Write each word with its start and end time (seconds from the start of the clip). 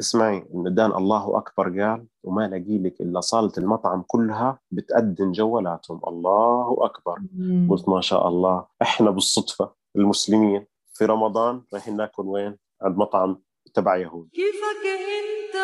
اسمعي 0.00 0.46
المدان 0.54 0.92
الله 0.92 1.38
أكبر 1.38 1.80
قال 1.80 2.06
وما 2.24 2.48
لقي 2.48 2.78
لك 2.78 3.00
إلا 3.00 3.20
صالة 3.20 3.52
المطعم 3.58 4.04
كلها 4.06 4.58
بتأذن 4.70 5.32
جوالاتهم. 5.32 6.00
الله 6.08 6.76
أكبر. 6.80 7.18
مم. 7.36 7.68
قلت 7.70 7.88
ما 7.88 8.00
شاء 8.00 8.28
الله. 8.28 8.64
إحنا 8.82 9.10
بالصدفة 9.10 9.70
المسلمين 9.96 10.66
في 10.94 11.04
رمضان 11.04 11.62
رايحين 11.72 11.96
ناكل 11.96 12.26
وين؟ 12.26 12.56
عند 12.82 12.96
مطعم 12.96 13.38
تبع 13.74 13.96
يهود. 13.96 14.28
كيفك 14.32 14.84
أنت 15.18 15.56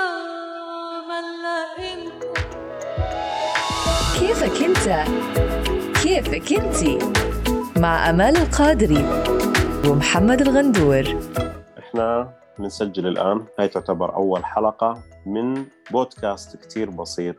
انت 1.94 2.24
كيفك 4.18 4.62
أنت؟ 4.62 5.08
كيفك 6.02 6.52
انتي 6.52 6.98
مع 7.76 8.10
أمال 8.10 8.36
القادري 8.36 9.04
ومحمد 9.90 10.40
الغندور. 10.40 11.04
إحنا 11.78 12.34
بنسجل 12.58 13.06
الآن. 13.06 13.44
هاي 13.58 13.68
تعتبر 13.68 14.14
أول 14.14 14.44
حلقة 14.44 15.02
من 15.26 15.64
بودكاست 15.90 16.56
كتير 16.56 16.90
بسيط. 16.90 17.36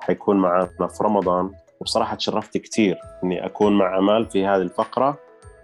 حيكون 0.00 0.36
معنا 0.36 0.66
في 0.66 1.04
رمضان. 1.04 1.50
وبصراحة 1.80 2.16
تشرفت 2.16 2.58
كتير 2.58 2.96
إني 3.24 3.46
أكون 3.46 3.78
مع 3.78 3.98
أمال 3.98 4.30
في 4.30 4.46
هذه 4.46 4.62
الفقرة. 4.62 5.18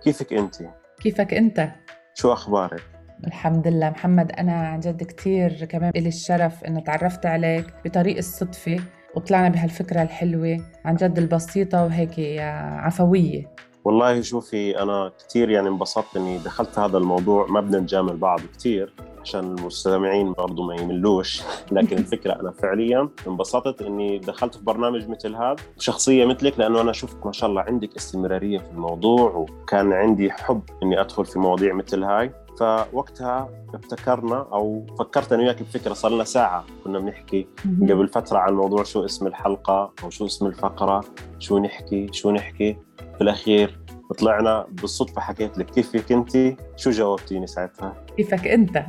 كيفك 0.04 0.32
أنت؟ 0.32 0.54
كيفك 1.01 1.34
أنت؟ 1.34 1.68
شو 2.14 2.32
أخبارك؟ 2.32 2.82
الحمد 3.27 3.68
لله. 3.68 3.90
محمد 3.90 4.32
أنا 4.32 4.68
عن 4.68 4.80
جد 4.80 5.02
كثير 5.02 5.65
كمان 5.65 5.92
لي 5.95 6.09
الشرف 6.09 6.65
انه 6.65 6.80
تعرفت 6.80 7.26
عليك 7.26 7.66
بطريق 7.84 8.16
الصدفه 8.16 8.76
وطلعنا 9.15 9.48
بهالفكرة 9.48 10.02
الحلوة. 10.02 10.59
عن 10.84 10.95
جد 10.95 11.18
البسيطة 11.18 11.84
وهيك 11.84 12.40
عفوية. 12.78 13.51
والله 13.86 14.20
شوفي 14.20 14.82
أنا 14.82 15.12
كتير 15.18 15.50
يعني 15.50 15.68
انبسطت 15.68 16.16
إني 16.16 16.38
دخلت 16.38 16.78
هذا 16.78 16.98
الموضوع 16.98 17.46
ما 17.46 17.60
بدنا 17.60 17.78
نجامل 17.78 18.16
بعض 18.16 18.40
كتير 18.54 18.92
عشان 19.22 19.40
المستمعين 19.40 20.32
برضو 20.32 20.62
ما 20.62 20.74
يملوش. 20.74 21.42
لكن 21.72 21.96
الفكرة 21.98 22.32
أنا 22.32 22.50
فعليا 22.50 23.09
انبسطت 23.26 23.82
إني 23.82 24.18
دخلت 24.18 24.54
في 24.54 24.65
برنامج 24.65 25.09
مثل 25.09 25.34
هذا 25.34 25.56
بشخصية 25.76 26.24
مثلك 26.24 26.59
لأنه 26.59 26.80
أنا 26.80 26.93
شفت 26.93 27.26
ما 27.26 27.32
شاء 27.32 27.51
الله 27.51 27.62
عندك 27.62 27.96
استمرارية 27.96 28.59
في 28.59 28.70
الموضوع 28.70 29.30
وكان 29.30 29.93
عندي 29.93 30.30
حب 30.30 30.62
إني 30.82 31.00
أدخل 31.00 31.24
في 31.26 31.38
مواضيع 31.38 31.74
مثل 31.74 32.04
هاي. 32.04 32.30
فوقتها 32.59 33.49
ابتكرنا 33.74 34.37
أو 34.52 34.87
فكرت 34.99 35.32
أنا 35.32 35.43
وياك 35.43 35.62
بفكره 35.62 35.93
صار 35.93 36.12
لنا 36.12 36.24
ساعة 36.24 36.65
كنا 36.85 36.99
بنحكي 36.99 37.49
قبل 37.65 38.09
فترة 38.09 38.38
عن 38.38 38.54
موضوع 38.54 38.82
شو 38.82 39.04
اسم 39.04 39.26
الحلقة 39.26 39.93
أو 40.04 40.10
شو 40.10 40.26
اسم 40.26 40.46
الفقرة 40.46 41.04
شو 41.38 41.59
نحكي 41.59 42.12
شو 42.12 42.30
نحكي. 42.30 42.77
في 43.16 43.23
الأخير 43.23 43.79
طلعنا 44.18 44.66
بالصدفة 44.68 45.21
حكيت 45.21 45.59
لك 45.59 45.71
كيفك 45.71 46.12
أنت 46.12 46.57
شو 46.77 46.90
جاوبتيني 46.90 47.46
ساعتها؟ 47.46 48.04
كيفك 48.16 48.46
أنت؟ 48.46 48.87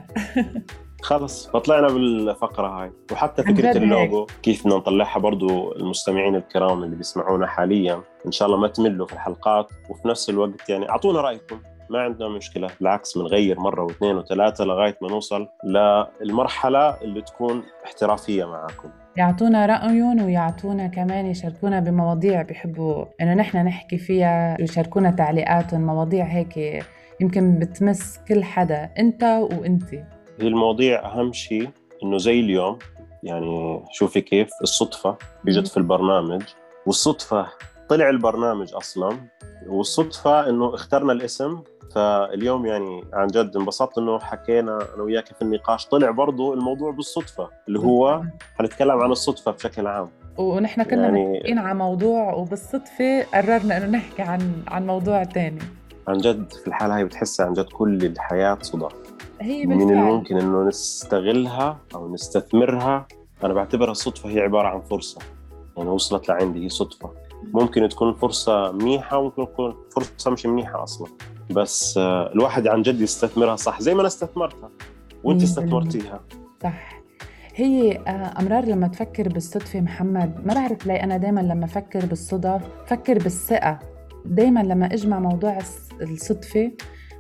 خلص 1.02 1.48
فطلعنا 1.48 1.88
بالفقرة 1.88 2.68
هاي. 2.68 2.92
وحتى 3.12 3.44
جد 3.44 3.76
اللوجو 3.76 4.26
كيف 4.44 4.62
بدنا 4.62 4.76
نطلعها 4.76 5.20
برضو 5.20 5.72
المستمعين 5.72 6.36
الكرام 6.36 6.84
اللي 6.84 6.96
بيسمعونا 6.96 7.48
حاليا. 7.48 8.02
إن 8.26 8.32
شاء 8.32 8.48
الله 8.48 8.60
ما 8.60 8.68
تملوا 8.68 9.06
في 9.06 9.14
الحلقات 9.14 9.72
وفي 9.90 10.08
نفس 10.08 10.30
الوقت 10.30 10.70
يعني 10.70 10.90
أعطونا 10.90 11.22
رأيكم. 11.22 11.60
ما 11.90 12.00
عندنا 12.00 12.30
مشكلة 12.30 12.70
بالعكس 12.80 13.18
بنغير 13.18 13.60
مرة 13.60 13.84
واثنين 13.84 14.18
وثلاثة 14.18 14.66
لغاية 14.66 14.98
ما 15.02 15.08
نوصل 15.10 15.48
للمرحلة 16.22 17.02
اللي 17.02 17.22
تكون 17.22 17.64
احترافية 17.86 18.46
معاكم. 18.46 18.90
يعطونا 19.18 19.66
رأيهم 19.66 20.26
ويعطونا 20.26 20.88
كمان 20.88 21.26
يشاركونا 21.26 21.80
بمواضيع 21.80 22.42
بيحبوا 22.42 23.06
إنه 23.22 23.34
نحن 23.34 23.58
نحكي 23.58 23.98
فيها 23.98 24.58
ويشاركونا 24.60 25.12
تعليقاتهم 25.12 25.82
مواضيع 25.82 26.26
هيك 26.26 26.84
يمكن 27.22 27.60
بتمس 27.60 28.20
كل 28.28 28.44
حدا 28.44 28.90
أنت 29.00 29.24
وانتي 29.24 30.04
هي 30.42 30.48
المواضيع 30.48 31.06
أهم 31.06 31.34
شيء 31.34 31.70
إنه 32.04 32.18
زي 32.18 32.40
اليوم 32.40 32.80
يعني 33.24 33.84
شوفي 33.92 34.22
كيف 34.22 34.50
الصدفة 34.62 35.18
اجت 35.48 35.68
في 35.68 35.78
البرنامج 35.78 36.44
والصدفة 36.86 37.48
طلع 37.90 38.10
البرنامج 38.10 38.74
أصلا 38.74 39.18
والصدفة 39.68 40.50
إنه 40.50 40.74
اخترنا 40.76 41.14
الاسم 41.14 41.62
فاليوم 41.96 42.66
يعني 42.66 43.04
عن 43.14 43.28
جد 43.28 43.56
انبسطت 43.58 43.98
إنه 43.98 44.20
حكينا 44.20 44.80
أنا 44.96 45.04
وياك 45.04 45.26
في 45.28 45.42
النقاش. 45.42 45.86
طلع 45.88 46.12
برضو 46.12 46.54
الموضوع 46.54 46.92
بالصدفة 46.92 47.50
اللي 47.68 47.80
هو 47.80 48.22
حنتكلم 48.60 48.92
عن 49.02 49.12
الصدفة 49.12 49.52
بشكل 49.52 49.88
عام. 49.88 50.08
ونحن 50.38 50.84
كنا 50.84 51.02
يعني- 51.04 51.34
متفقين 51.34 51.58
على 51.60 51.74
موضوع 51.78 52.34
وبالصدفة 52.34 53.24
قررنا 53.34 53.78
إنه 53.78 53.86
نحكي 53.86 54.22
عن 54.22 54.52
عن 54.68 54.88
موضوع 54.88 55.24
تاني. 55.24 55.60
عن 56.08 56.18
جد 56.18 56.52
في 56.54 56.68
الحالة 56.68 56.96
هاي 56.96 57.06
بتحسها 57.06 57.46
عن 57.46 57.54
جد 57.54 57.66
كل 57.70 58.06
الحياة 58.06 58.58
صدف 58.62 58.92
هي 59.42 59.66
من 59.66 59.78
بالفعل. 59.78 59.98
الممكن 59.98 60.38
إنه 60.38 60.64
نستغلها 60.68 61.78
أو 61.96 62.14
نستثمرها. 62.14 63.08
أنا 63.44 63.54
بعتبرها 63.54 63.92
الصدفة 63.92 64.30
هي 64.30 64.40
عبارة 64.40 64.68
عن 64.68 64.82
فرصة. 64.82 65.22
يعني 65.78 65.90
وصلت 65.90 66.30
لعندي 66.30 66.66
هي 66.66 66.70
صدفة. 66.70 67.12
ممكن 67.54 67.90
تكون 67.90 68.14
فرصة 68.14 68.72
منيحة 68.72 69.18
وممكن 69.18 69.46
تكون 69.46 69.76
فرصة 69.96 70.32
مش 70.32 70.46
منيحة 70.46 70.84
أصلا. 70.84 71.08
بس 71.52 71.98
آه، 71.98 72.32
الواحد 72.34 72.68
عن 72.68 72.82
جد 72.82 73.02
يستثمرها 73.02 73.56
صح 73.56 73.82
زي 73.82 73.94
ما 73.94 74.00
أنا 74.00 74.08
استثمرتها 74.08 74.70
وأنت. 75.24 75.44
استثمرتيها. 75.44 76.20
صح. 76.64 76.98
هي 77.56 77.98
آه، 77.98 78.34
أمرار 78.40 78.66
لما 78.66 78.88
تفكر 78.88 79.30
بالصدفة 79.30 79.82
محمد 79.82 80.46
ما 80.46 80.54
بعرف 80.54 80.86
ليه 80.88 81.04
أنا 81.04 81.18
دايما 81.18 81.42
لما 81.42 81.66
أفكر 81.66 82.06
بالصدف 82.06 82.62
فكر 82.88 83.14
بالثقة. 83.20 83.80
دايما 84.26 84.60
لما 84.60 84.86
أجمع 84.94 85.20
موضوع 85.20 85.58
الصدفة 86.02 86.72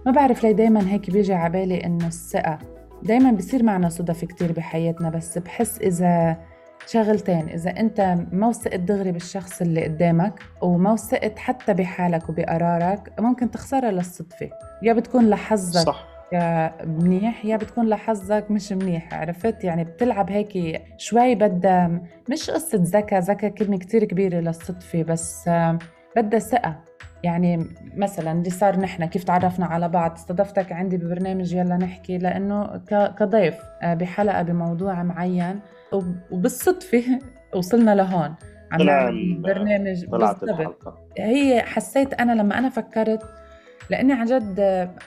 ما 0.05 0.11
بعرف 0.11 0.43
ليه 0.43 0.51
دايما 0.51 0.89
هيك 0.91 1.09
بيجي 1.11 1.33
على 1.33 1.53
بالي 1.53 1.85
إنه 1.85 2.07
الثقة. 2.07 2.59
دايما 3.03 3.31
بصير 3.31 3.63
معنا 3.63 3.89
صدف 3.89 4.25
كتير 4.25 4.51
بحياتنا 4.51 5.09
بس 5.09 5.37
بحس 5.37 5.77
إذا 5.81 6.37
شغلتين 6.85 7.49
إذا 7.49 7.69
أنت 7.79 8.15
ما 8.31 8.47
وثقت 8.47 8.79
دغري 8.79 9.11
بالشخص 9.11 9.61
اللي 9.61 9.83
قدامك 9.83 10.39
وما 10.61 10.91
وثقت 10.91 11.39
حتى 11.39 11.73
بحالك 11.73 12.29
وبقرارك 12.29 13.13
ممكن 13.19 13.51
تخسرها 13.51 13.91
للصدفة. 13.91 14.49
يا 14.83 14.93
بتكون 14.93 15.29
لحظك 15.29 15.79
صح. 15.85 16.07
منيح 16.85 17.45
يا 17.45 17.57
بتكون 17.57 17.89
لحظك 17.89 18.45
مش 18.49 18.71
منيح 18.71 19.13
عرفت؟ 19.13 19.63
يعني 19.63 19.83
بتلعب 19.83 20.31
هيك 20.31 20.81
شوي 20.97 21.35
بدها 21.35 22.01
مش 22.31 22.49
قصة 22.49 22.77
ذكاء 22.81 23.19
ذكاء 23.19 23.49
كلمة 23.51 23.77
كتير 23.77 24.03
كبيرة 24.03 24.39
للصدفة 24.39 25.03
بس 25.03 25.49
بدها 26.15 26.39
ثقة. 26.39 26.75
يعني 27.23 27.65
مثلا 27.95 28.31
اللي 28.31 28.49
صار 28.49 28.79
نحن 28.79 29.05
كيف 29.05 29.23
تعرفنا 29.23 29.65
على 29.65 29.89
بعض؟ 29.89 30.11
استضفتك 30.11 30.71
عندي 30.71 30.97
ببرنامج 30.97 31.53
يلا 31.53 31.77
نحكي 31.77 32.17
لأنه 32.17 32.63
ك- 32.77 33.15
كضيف 33.19 33.55
بحلقة 33.83 34.41
بموضوع 34.41 35.03
معين. 35.03 35.59
وب- 35.91 36.19
وبالصدفة 36.31 37.03
وصلنا 37.55 37.95
لهون 37.95 38.35
عم 38.71 38.79
طلع 38.79 39.03
نعمل 39.03 39.17
ال- 39.17 39.41
برنامج 39.41 40.05
بالضبط. 40.05 40.93
هي 41.17 41.61
حسيت 41.61 42.13
أنا 42.13 42.31
لما 42.31 42.57
أنا 42.57 42.69
فكرت 42.69 43.23
لأني 43.89 44.13
عن 44.13 44.25
جد 44.25 44.59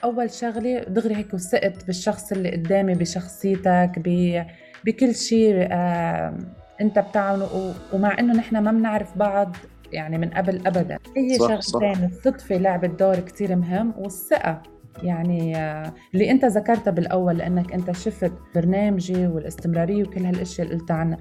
أول 0.03 0.31
شغلة 0.31 0.79
دغري 0.83 1.15
هيك 1.15 1.33
وثقت 1.33 1.85
بالشخص 1.87 2.31
اللي 2.31 2.51
قدامي 2.51 2.93
بشخصيتك 2.93 3.91
ب... 3.97 4.41
بكل 4.85 5.15
شيء 5.15 5.67
آه 5.71 6.37
أنت 6.81 6.99
بتعمله 6.99 7.55
و... 7.55 7.71
ومع 7.95 8.19
إنه 8.19 8.33
نحن 8.33 8.57
ما 8.57 8.71
بنعرف 8.71 9.17
بعض 9.17 9.55
يعني 9.93 10.17
من 10.17 10.29
قبل 10.29 10.67
ابدا 10.67 10.97
هي. 11.17 11.37
شغلتين 11.37 12.05
الصدفة 12.05 12.57
لعبت 12.57 12.99
دور 12.99 13.15
كتير 13.15 13.55
مهم 13.55 13.93
والثقة 13.97 14.61
يعني 15.03 15.57
آه، 15.57 15.93
اللي 16.13 16.31
انت 16.31 16.45
ذكرتها 16.45 16.91
بالأول 16.91 17.37
لأنك 17.37 17.73
انت 17.73 17.91
شفت 17.91 18.31
برنامجي 18.55 19.27
والاستمرارية 19.27 20.03
وكل 20.03 20.25
هالأشياء 20.25 20.67
اللي 20.67 20.79
قلت 20.79 20.91
عنها. 20.91 21.17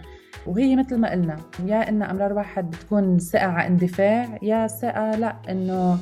وهي 0.46 0.76
مثل 0.76 0.98
ما 0.98 1.10
قلنا 1.10 1.36
يا 1.66 1.88
ان 1.88 2.02
أمرار 2.02 2.32
واحد 2.32 2.70
بتكون 2.70 3.18
ثقه 3.18 3.46
على 3.46 3.66
اندفاع 3.66 4.38
يا 4.42 4.66
ثقه 4.66 5.10
لا 5.10 5.36
إنه 5.50 5.98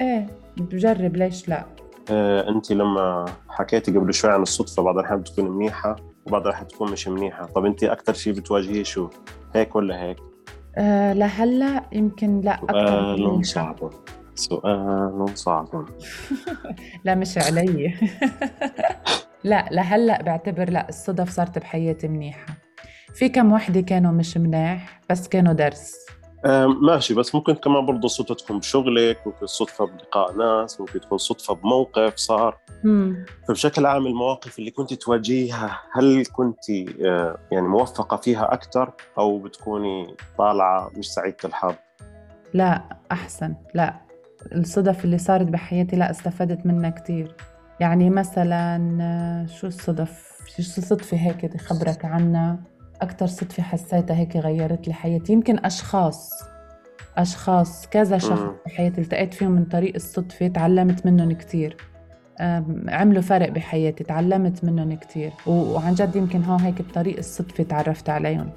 إيه 0.00 0.26
بجرب 0.56 1.16
ليش 1.16 1.48
لا؟ 1.48 1.64
آه، 2.10 2.48
انت 2.48 2.72
لما 2.72 3.24
حكيتي 3.48 3.92
قبل 3.98 4.14
شوي 4.14 4.30
عن 4.30 4.42
الصدفة 4.42 4.82
بعض 4.82 4.98
الأحيان 4.98 5.20
بتكون 5.20 5.50
منيحة 5.50 5.96
وبعض 6.26 6.46
الأحيان 6.46 6.64
بتكون 6.64 6.92
مش 6.92 7.08
منيحة. 7.08 7.46
طب 7.46 7.64
انت 7.64 7.84
أكثر 7.84 8.12
شيء 8.12 8.32
بتواجهيه 8.32 8.82
شو؟ 8.82 9.08
هيك 9.54 9.76
ولا 9.76 10.02
هيك؟ 10.02 10.16
آه 10.76 11.12
لهلأ 11.12 11.82
يمكن 11.92 12.40
لا 12.40 12.54
أكثر 12.54 13.16
سؤال 13.16 13.46
صعب 13.46 13.90
سؤال 14.34 15.38
صعب. 15.38 15.68
لا 17.04 17.14
مش 17.14 17.38
علي. 17.38 17.94
لا 19.44 19.68
لهلا 19.70 20.22
بعتبر 20.22 20.70
لا 20.70 20.88
الصدف 20.88 21.30
صارت 21.30 21.58
بحياتي 21.58 22.08
منيحة. 22.08 22.46
في 23.14 23.28
كم 23.28 23.52
وحدة 23.52 23.80
كانوا 23.80 24.12
مش 24.12 24.36
مناح 24.36 25.00
بس 25.10 25.28
كانوا 25.28 25.52
درس. 25.52 25.94
ماشي 26.82 27.14
بس 27.14 27.34
ممكن 27.34 27.54
كمان 27.54 27.86
برضه 27.86 28.08
صدفة 28.08 28.34
تكون 28.34 28.58
بشغلك 28.58 29.18
ممكن 29.26 29.46
صدفة 29.46 29.84
بلقاء 29.86 30.32
ناس 30.36 30.80
ممكن 30.80 31.00
تكون 31.00 31.18
صدفة 31.18 31.54
بموقف 31.54 32.16
صار. 32.16 32.58
مم. 32.84 33.24
فبشكل 33.48 33.86
عام 33.86 34.06
المواقف 34.06 34.58
اللي 34.58 34.70
كنت 34.70 34.94
تواجهيها 34.94 35.80
هل 35.92 36.24
كنت 36.32 36.70
آه، 37.04 37.38
يعني 37.52 37.68
موفقة 37.68 38.16
فيها 38.16 38.52
أكثر 38.52 38.92
أو 39.18 39.38
بتكوني 39.38 40.16
طالعة 40.38 40.90
مش 40.96 41.06
سعيدة 41.12 41.36
الحظ؟ 41.44 41.74
لا 42.54 42.82
أحسن 43.12 43.54
لا. 43.74 44.03
الصدف 44.52 45.04
اللي 45.04 45.18
صارت 45.18 45.46
بحياتي 45.46 45.96
لا 45.96 46.10
استفدت 46.10 46.66
منها 46.66 46.90
كتير. 46.90 47.34
يعني 47.80 48.10
مثلا 48.10 48.98
آه، 49.00 49.46
شو 49.46 49.66
الصدف؟ 49.66 50.34
شو 50.56 50.62
صدفة 50.62 51.16
هيك 51.16 51.46
بدي 51.46 51.58
خبرك 51.58 52.04
عنها؟ 52.04 52.58
أكتر 53.02 53.26
صدفة 53.26 53.62
حسيتها 53.62 54.16
هيك 54.16 54.36
غيرت 54.36 54.88
لي 54.88 54.94
حياتي. 54.94 55.32
يمكن 55.32 55.58
أشخاص 55.58 56.30
أشخاص 57.16 57.86
كذا 57.86 58.18
شخص. 58.18 58.50
بحياتي 58.66 59.00
التقيت 59.00 59.34
فيهم 59.34 59.50
من 59.50 59.64
طريق 59.64 59.94
الصدفة 59.94 60.48
تعلمت 60.48 61.06
منهم 61.06 61.32
كتير. 61.32 61.76
عملوا 62.88 63.22
فرق 63.22 63.48
بحياتي 63.48 64.04
تعلمت 64.04 64.64
منهم 64.64 64.94
كتير. 64.94 65.32
وعن 65.46 65.94
جد 65.94 66.16
يمكن 66.16 66.44
هو 66.44 66.56
هيك 66.56 66.82
بطريق 66.82 67.16
الصدفة 67.18 67.64
تعرفت 67.64 68.10
عليهم. 68.10 68.50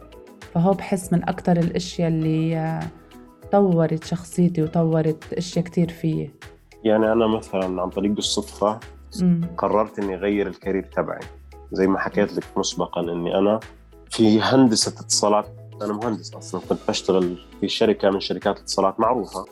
فهو 0.53 0.73
بحس 0.73 1.13
من 1.13 1.29
أكتر 1.29 1.57
الأشياء 1.57 2.07
اللي 2.07 2.57
آه، 2.57 2.79
طورت 3.51 4.03
شخصيتي 4.03 4.63
وطورت 4.63 5.33
أشياء 5.33 5.65
كتير 5.65 5.89
فيي. 5.89 6.31
يعني 6.83 7.11
أنا 7.11 7.27
مثلا 7.27 7.81
عن 7.81 7.89
طريق 7.89 8.13
الصدفة 8.17 8.79
قررت 9.57 9.99
إني 9.99 10.15
أغير 10.15 10.47
ال 10.47 10.52
career 10.52 10.83
تبعي. 10.83 11.19
زي 11.71 11.87
ما 11.87 11.99
حكيت 11.99 12.33
لك 12.33 12.43
مسبقا 12.57 13.01
إني 13.01 13.37
أنا 13.37 13.59
في 14.09 14.41
هندسة 14.41 15.01
اتصالات. 15.01 15.47
أنا 15.81 15.93
مهندس 15.93 16.33
أصلا 16.33 16.61
كنت 16.69 16.79
بشتغل 16.89 17.37
في 17.61 17.67
شركة 17.67 18.09
من 18.09 18.19
شركات 18.19 18.57
الاتصالات 18.57 18.99
معروفة. 18.99 19.45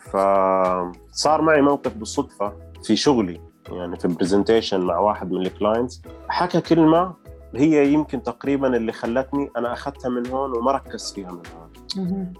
فصار 0.00 1.42
معي 1.42 1.62
موقف 1.62 1.94
بالصدفة 1.94 2.52
في 2.84 2.96
شغلي 2.96 3.40
يعني 3.72 3.96
في 3.98 4.08
presentation 4.08 4.80
مع 4.80 4.98
واحد 4.98 5.32
من 5.32 5.46
ال 5.46 5.53
clients 5.53 6.02
حكى 6.28 6.60
كلمة 6.60 7.14
هي 7.54 7.92
يمكن 7.92 8.22
تقريبا 8.22 8.76
اللي 8.76 8.92
خلتني 8.92 9.50
أنا 9.56 9.72
أخذتها 9.72 10.08
من 10.08 10.26
هون 10.26 10.56
وما 10.56 10.72
ركزت 10.72 11.14
فيها 11.14 11.30
من 11.30 11.42
هون. 11.56 11.69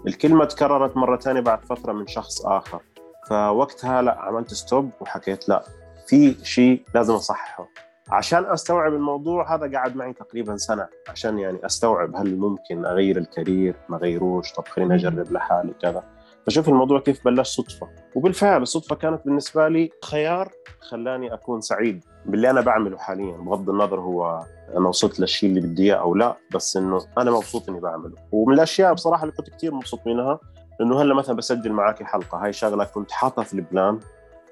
الكلمة 0.07 0.45
تكررت 0.45 0.97
مرة 0.97 1.17
ثانية 1.17 1.41
بعد 1.41 1.65
فترة 1.65 1.93
من 1.93 2.07
شخص 2.07 2.45
آخر. 2.45 2.81
فوقتها 3.29 4.01
لا 4.01 4.19
عملت 4.19 4.53
stop 4.53 4.89
وحكيت 5.01 5.49
لا 5.49 5.63
في 6.07 6.35
شيء 6.45 6.83
لازم 6.95 7.13
أصححه. 7.13 7.67
عشان 8.09 8.45
أستوعب 8.45 8.93
الموضوع 8.93 9.55
هذا 9.55 9.77
قعد 9.77 9.95
معي 9.95 10.13
تقريبا 10.13 10.57
سنة. 10.57 10.87
عشان 11.09 11.39
يعني 11.39 11.65
أستوعب 11.65 12.15
هل 12.15 12.37
ممكن 12.37 12.85
أغير 12.85 13.17
ال 13.17 13.25
career 13.25 13.75
ما 13.89 13.97
أغيروش 13.97 14.53
طب 14.53 14.67
خليني 14.67 14.95
أجرب 14.95 15.31
لحالي 15.31 15.73
كذا. 15.81 16.03
فشوف 16.47 16.69
الموضوع 16.69 16.99
كيف 16.99 17.25
بلش 17.25 17.49
صدفة. 17.49 17.87
وبالفعل 18.15 18.61
الصدفة 18.61 18.95
كانت 18.95 19.25
بالنسبة 19.25 19.67
لي 19.67 19.89
خيار 20.05 20.51
خلاني 20.79 21.33
أكون 21.33 21.61
سعيد 21.61 22.03
باللي 22.25 22.49
أنا 22.49 22.61
بعمله 22.61 22.97
حاليا. 22.97 23.37
بغض 23.37 23.69
النظر 23.69 23.99
هو 23.99 24.45
أنا 24.77 24.89
وصلت 24.89 25.19
للشيء 25.19 25.49
اللي 25.49 25.61
بدي 25.61 25.83
إياه 25.83 25.95
أو 25.95 26.15
لا 26.15 26.35
بس 26.53 26.77
إنه 26.77 26.99
أنا 27.17 27.31
مبسوط 27.31 27.69
إني 27.69 27.79
بعمله. 27.79 28.15
ومن 28.31 28.53
الأشياء 28.53 28.93
بصراحة 28.93 29.23
اللي 29.23 29.35
كنت 29.35 29.49
كثير 29.49 29.73
مبسوط 29.73 29.99
منها 30.05 30.39
إنه 30.81 31.01
هلأ 31.01 31.13
مثلا 31.13 31.35
بسجل 31.35 31.71
معك 31.71 32.03
حلقه 32.03 32.45
هاي 32.45 32.53
شغلة 32.53 32.83
كنت 32.83 33.11
حاطها 33.11 33.43
في 33.43 33.53
البلان. 33.53 33.99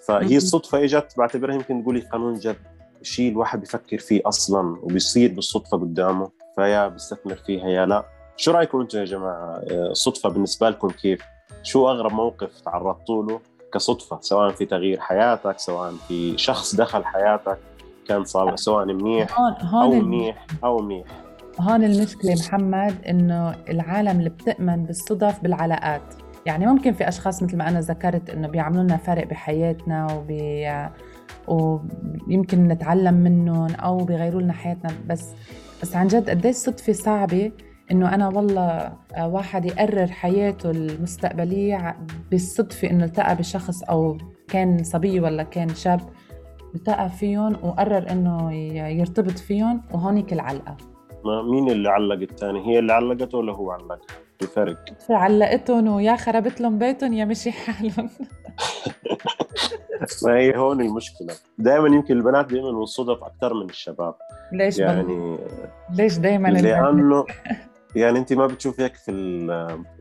فهي 0.07 0.38
الصدفة 0.38 0.83
إجت 0.83 1.13
بعتبرها 1.18 1.56
يمكن 1.56 1.83
تقولي 1.83 2.00
قانون 2.00 2.33
جد. 2.33 2.56
شيء 3.01 3.31
الواحد 3.31 3.59
بيفكر 3.59 3.97
فيه 3.97 4.21
أصلا 4.25 4.80
وبيصير 4.83 5.33
بالصدفة 5.33 5.77
قدامه. 5.77 6.31
فيا 6.56 6.88
بيستثمر 6.88 7.36
فيها 7.36 7.68
يا 7.68 7.86
لا. 7.86 8.06
شو 8.38 8.51
رأيكم 8.51 8.80
أنتم 8.80 9.00
يا 9.00 9.06
جماعة؟ 9.06 9.62
آه، 9.71 9.91
الصدفة 9.91 10.30
بالنسبة 10.30 10.69
لكم 10.69 10.88
كيف؟ 10.88 11.21
شو 11.63 11.89
أغرب 11.89 12.13
موقف 12.13 12.61
تعرضتوا 12.61 13.23
له 13.23 13.39
كصدفة 13.73 14.17
سواء 14.21 14.51
في 14.51 14.65
تغيير 14.65 15.00
حياتك 15.00 15.59
سواء 15.59 15.94
في 16.07 16.38
شخص 16.38 16.75
دخل 16.75 17.06
حياتك 17.06 17.57
كان 18.07 18.23
صار 18.23 18.56
سواء 18.56 18.85
منيح 18.85 19.39
هون 19.39 19.53
أو 19.53 19.67
هون 19.67 20.06
منيح 20.06 20.45
أو 20.63 20.77
منيح. 20.81 21.07
هون 21.59 21.83
المشكلة 21.83 22.33
محمد 22.33 22.95
إنه 23.09 23.56
العالم 23.69 24.19
اللي 24.19 24.29
بتأمن 24.29 24.83
بالصدف 24.83 25.39
بالعلاقات. 25.39 26.01
يعني 26.45 26.65
ممكن 26.65 26.94
في 26.94 27.07
أشخاص 27.07 27.44
مثل 27.44 27.57
ما 27.57 27.69
أنا 27.69 27.79
ذكرت 27.79 28.29
إنه 28.29 28.47
بيعملوا 28.47 28.83
لنا 28.83 28.97
فرق 28.97 29.27
بحياتنا 29.27 30.13
وبي 30.13 30.88
ويمكن 31.47 32.67
نتعلم 32.67 33.13
منهم 33.13 33.75
أو 33.75 33.97
بيغيروا 33.97 34.41
لنا 34.41 34.53
حياتنا. 34.53 34.91
بس 35.07 35.33
بس 35.81 35.95
عن 35.95 36.07
جد 36.07 36.29
قديش 36.29 36.55
صدفة 36.55 36.94
صعبة 36.94 37.51
إنه 37.91 38.15
أنا 38.15 38.27
والله 38.27 38.94
آه، 39.15 39.27
واحد 39.27 39.65
يقرر 39.65 40.07
حياته 40.07 40.71
المستقبلية 40.71 41.75
ع- 41.75 41.95
بالصدفة 42.31 42.89
إنه 42.89 43.06
التقى 43.06 43.36
بشخص 43.36 43.83
أو 43.83 44.18
كان 44.47 44.83
صبي 44.83 45.19
ولا 45.19 45.44
كان 45.44 45.69
شاب 45.69 46.00
التقى 46.75 47.09
فيهم 47.09 47.57
وقرر 47.63 48.12
إنه 48.12 48.53
ي- 48.53 48.97
يرتبط 49.00 49.38
فيهم 49.38 49.81
وهونيك 49.94 50.33
العلقة. 50.33 50.77
ما 51.25 51.41
مين 51.41 51.69
اللي 51.69 51.89
علق 51.89 52.21
الثاني 52.21 52.68
هي 52.68 52.80
اللي 52.80 52.94
علقته 52.94 53.38
ولا 53.38 53.53
هو 53.53 53.71
علق؟ 53.71 54.00
في 54.39 54.47
فرق 54.47 54.77
علقتهم 55.09 55.88
ويا 55.88 56.15
خربت 56.15 56.62
لهم 56.62 56.77
بيتهم 56.80 57.13
يا 57.13 57.25
مشي 57.25 57.51
حالهم. 57.51 58.09
ما 60.25 60.33
هي 60.38 60.57
هون 60.57 60.81
المشكلة. 60.81 61.33
دائما 61.57 61.88
يمكن 61.88 62.18
البنات 62.18 62.45
بيؤمنوا 62.45 62.80
بالصدف 62.80 63.24
أكثر 63.24 63.53
من 63.53 63.69
الشباب. 63.69 64.13
ليش 64.53 64.77
يعني 64.80 64.97
يعني 65.13 65.38
ليش 65.95 66.18
دائما 66.18 66.47
لأنه 66.47 67.25
يعني 67.95 68.19
أنت 68.19 68.33
ما 68.33 68.47
بتشوف 68.47 68.80
هيك 68.80 68.95
في 68.95 69.12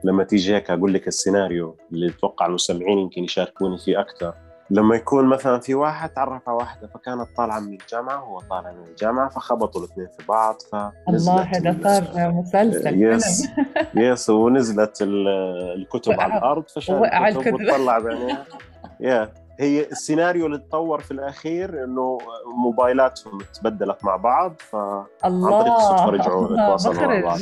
لما 0.05 0.25
تيجي 0.25 0.55
هيك 0.55 0.71
أقول 0.71 0.95
لك 0.95 1.09
السيناريو 1.09 1.77
اللي 1.93 2.09
أتوقع 2.11 2.47
المستمعين 2.47 2.99
يمكن 2.99 3.25
يشاركوني 3.25 3.79
فيه 3.79 4.01
أكثر 4.01 4.35
لما 4.71 4.97
يكون 4.97 5.25
مثلا 5.27 5.61
في 5.61 5.75
واحد 5.75 6.09
تعرف 6.11 6.49
على 6.49 6.57
واحدة 6.57 6.87
فكانت 6.87 7.27
طالعة 7.37 7.61
من 7.61 7.73
الجامعة 7.73 8.23
وهو 8.25 8.39
طالع 8.41 8.73
من 8.73 8.85
الجامعة 8.89 9.29
فخبطوا 9.29 9.81
الاثنين 9.85 10.07
في 10.19 10.27
بعض 10.29 10.57
فنزلت 10.73 11.29
الله 11.31 11.43
هذا 11.43 11.77
صار 11.83 12.31
مسلسل 12.33 13.03
yes. 13.03 13.49
yes 13.97 14.31
ونزلت 14.31 15.03
ال- 15.03 15.29
الكتب 15.77 16.21
على 16.21 16.37
الأرض 16.39 16.65
الكتب 16.79 17.05
الكتب. 17.49 17.55
وطلع 17.55 17.99
بعينيها 17.99 18.45
يا 19.01 19.33
هي 19.59 19.81
السيناريو 19.87 20.47
اللي 20.47 20.59
تطور 20.59 21.01
في 21.01 21.11
الأخير 21.11 21.85
إنه 21.85 22.19
موبايلاتهم 22.57 23.39
تبدلت 23.55 24.05
مع 24.05 24.17
بعض 24.17 24.55
ف 24.59 24.77
الله 25.25 25.57
عن 25.57 25.63
طريق 25.63 25.73
الصدفة 25.75 26.07
رجعوا 26.07 26.45
يتواصلوا 26.53 27.07
مع. 27.07 27.21
بعض. 27.21 27.39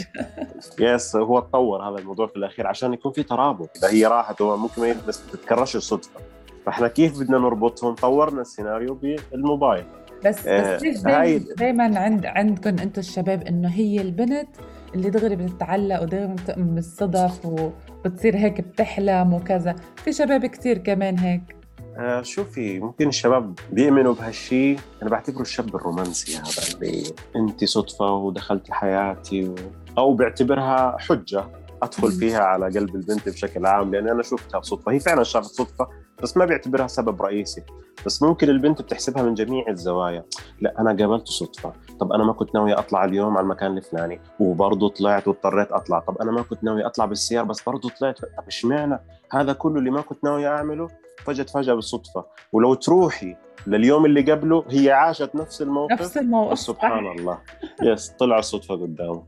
yes 0.80 1.16
هو 1.16 1.40
تطور 1.40 1.82
هذا 1.88 1.98
الموضوع 1.98 2.26
في 2.26 2.36
الأخير 2.36 2.66
عشان 2.66 2.92
يكون 2.92 3.12
في 3.12 3.22
ترابط. 3.22 3.70
إذا 3.76 3.90
هي 3.90 4.06
راحت 4.06 4.42
هو 4.42 4.56
ممكن 4.56 4.82
ما 4.82 4.94
بس 5.08 5.26
تتكررش 5.32 5.76
الصدفة. 5.76 6.20
فإحنا 6.66 6.88
كيف 6.88 7.20
بدنا 7.20 7.38
نربطهم؟ 7.38 7.94
طورنا 7.94 8.40
السيناريو 8.40 8.94
بالموبايل. 8.94 9.84
بس 10.24 10.46
آه، 10.46 10.76
بس 10.76 10.82
ليش 10.82 11.06
هاي- 11.06 11.38
دائما 11.38 11.98
عند 11.98 12.26
عندكم 12.26 12.68
أنتم 12.68 13.00
الشباب 13.00 13.42
إنه 13.42 13.68
هي 13.68 14.00
البنت 14.00 14.48
اللي 14.94 15.10
دغري 15.10 15.36
بتتعلق 15.36 16.02
ودغري 16.02 16.26
بتؤمن 16.26 16.74
بالصدف 16.74 17.46
وبتصير 17.46 18.36
هيك 18.36 18.60
بتحلم 18.60 19.34
وكذا. 19.34 19.76
في 19.96 20.12
شباب 20.12 20.46
كتير 20.46 20.78
كمان 20.78 21.18
هيك. 21.18 21.55
آه 21.96 22.22
شوفي 22.22 22.78
ممكن 22.78 23.08
الشباب 23.08 23.58
بيؤمنوا 23.72 24.14
بهالشيء 24.14 24.78
أنا 25.02 25.10
بعتبره 25.10 25.42
الشاب 25.42 25.74
الرومانسي 25.74 26.36
هذا 26.36 26.74
اللي 26.74 27.02
انت 27.36 27.64
صدفة 27.64 28.12
ودخلت 28.12 28.70
حياتي 28.70 29.48
و... 29.48 29.54
أو 29.98 30.14
بيعتبرها 30.14 30.96
حجة 31.00 31.44
أدخل. 31.82 32.12
فيها 32.12 32.40
على 32.40 32.66
قلب 32.66 32.96
البنت 32.96 33.28
بشكل 33.28 33.66
عام 33.66 33.94
لأن 33.94 34.08
أنا 34.08 34.22
شفتها 34.22 34.58
بصدفة 34.58 34.92
هي 34.92 35.00
فعلا 35.00 35.22
شافت 35.22 35.46
صدفة 35.50 35.88
بس 36.22 36.36
ما 36.36 36.44
بيعتبرها 36.44 36.86
سبب 36.86 37.22
رئيسي. 37.22 37.62
بس 38.06 38.22
ممكن 38.22 38.48
البنت 38.48 38.82
بتحسبها 38.82 39.22
من 39.22 39.34
جميع 39.34 39.68
الزوايا. 39.68 40.24
لا 40.60 40.80
أنا 40.80 40.90
قابلته 40.90 41.24
صدفة. 41.24 41.72
طب 42.00 42.12
أنا 42.12 42.24
ما 42.24 42.32
كنت 42.32 42.54
ناوي 42.54 42.72
أطلع 42.72 43.04
اليوم 43.04 43.36
على 43.36 43.44
المكان 43.44 43.76
الفلاني 43.78 44.20
وبرضه 44.40 44.88
طلعت 44.88 45.28
واضطريت 45.28 45.72
أطلع. 45.72 45.98
طب 45.98 46.18
أنا 46.18 46.32
ما 46.32 46.42
كنت 46.42 46.64
ناوي 46.64 46.86
أطلع 46.86 47.04
بالسيارة 47.04 47.44
بس 47.44 47.62
برضه 47.62 47.88
طلعت. 48.00 48.20
طب 48.20 48.46
إشمعنى؟ 48.46 49.00
هذا 49.32 49.52
كله 49.52 49.78
اللي 49.78 49.90
ما 49.90 50.00
كنت 50.00 50.24
ناوي 50.24 50.46
أعمله 50.46 50.88
فجأة 51.24 51.44
فجأة 51.44 51.74
بالصدفة 51.74 52.24
ولو 52.52 52.74
تروحي 52.74 53.36
لليوم 53.66 54.04
اللي 54.06 54.32
قبله 54.32 54.64
هي 54.68 54.90
عاشت 54.92 55.34
نفس 55.34 55.62
الموقف. 55.62 55.92
نفس 55.92 56.16
الموقف. 56.16 56.58
سبحان 56.58 57.06
الله. 57.06 57.38
يس 57.82 58.08
طلع 58.08 58.38
الصدفة 58.38 58.74
قدامه. 58.74 59.22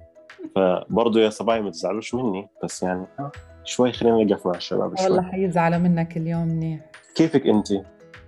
فبرضه 0.55 1.21
يا 1.21 1.31
صبايا 1.31 1.61
ما 1.61 1.71
تزعلوش 1.71 2.15
مني 2.15 2.49
بس 2.65 2.83
يعني 2.83 3.07
آه، 3.19 3.33
شوي 3.69 3.93
خلينا 3.93 4.25
نقف 4.25 4.47
مع 4.47 4.55
الشباب 4.55 5.01
والله 5.01 5.23
شوي 5.23 5.33
حيزعلوا 5.33 5.79
منك 5.79 6.17
اليوم 6.17 6.49
منيح. 6.49 6.81
كيفك 7.15 7.47
انت؟ 7.47 7.69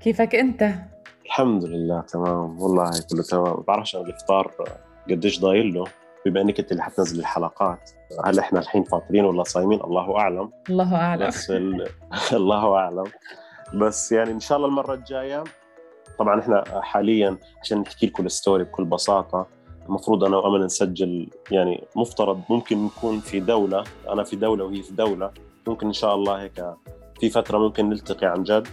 كيفك 0.00 0.35
أنت؟ 0.35 0.75
الحمد 1.26 1.64
لله 1.64 2.00
تمام 2.00 2.61
والله 2.61 2.90
كله 3.11 3.23
تمام. 3.23 3.44
ما 3.44 3.64
بعرفش 3.68 3.97
أنا 3.97 4.04
الإفطار 4.04 4.52
قديش 5.11 5.40
ضايل 5.40 5.75
له؟ 5.75 5.85
بما 6.26 6.40
إنك 6.40 6.61
انت 6.61 6.73
اللي 6.73 6.82
حتنزل 6.82 7.20
الحلقات 7.20 7.90
هل 8.25 8.38
إحنا 8.38 8.61
الحين 8.61 8.85
فاطرين 8.85 9.25
ولا 9.25 9.42
صايمين؟ 9.42 9.80
الله 9.80 10.18
أعلم. 10.18 10.50
الله 10.70 10.97
أعلم. 10.97 11.26
بس 11.26 11.50
ال... 11.50 11.88
الله 12.32 12.75
أعلم. 12.76 13.04
بس 13.75 14.12
يعني 14.12 14.30
إن 14.30 14.40
شاء 14.40 14.56
الله 14.56 14.68
المرة 14.68 14.94
الجاية 14.94 15.44
طبعا 16.18 16.40
إحنا 16.40 16.64
حاليا 16.82 17.37
عشان 17.62 17.78
نحكي 17.78 18.06
لكم 18.06 18.26
الستوري 18.26 18.64
بكل 18.64 18.85
بساطة 18.85 19.47
المفروض 19.88 20.25
أنا 20.25 20.37
وأمل 20.37 20.64
نسجل 20.64 21.28
يعني 21.50 21.84
مفترض 21.96 22.40
ممكن 22.50 22.84
نكون 22.84 23.20
في 23.20 23.40
دولة 23.40 23.84
أنا 24.08 24.25
في 24.25 24.37
دولة 24.37 24.64
وهي 24.64 24.82
في 24.82 24.92
دولة 24.92 25.30
ممكن 25.66 25.87
إن 25.87 25.92
شاء 25.92 26.14
الله 26.14 26.42
هيك 26.42 26.64
في 27.20 27.30
فترة 27.30 27.58
ممكن 27.58 27.88
نلتقي 27.88 28.26
عن 28.26 28.42
جد. 28.42 28.66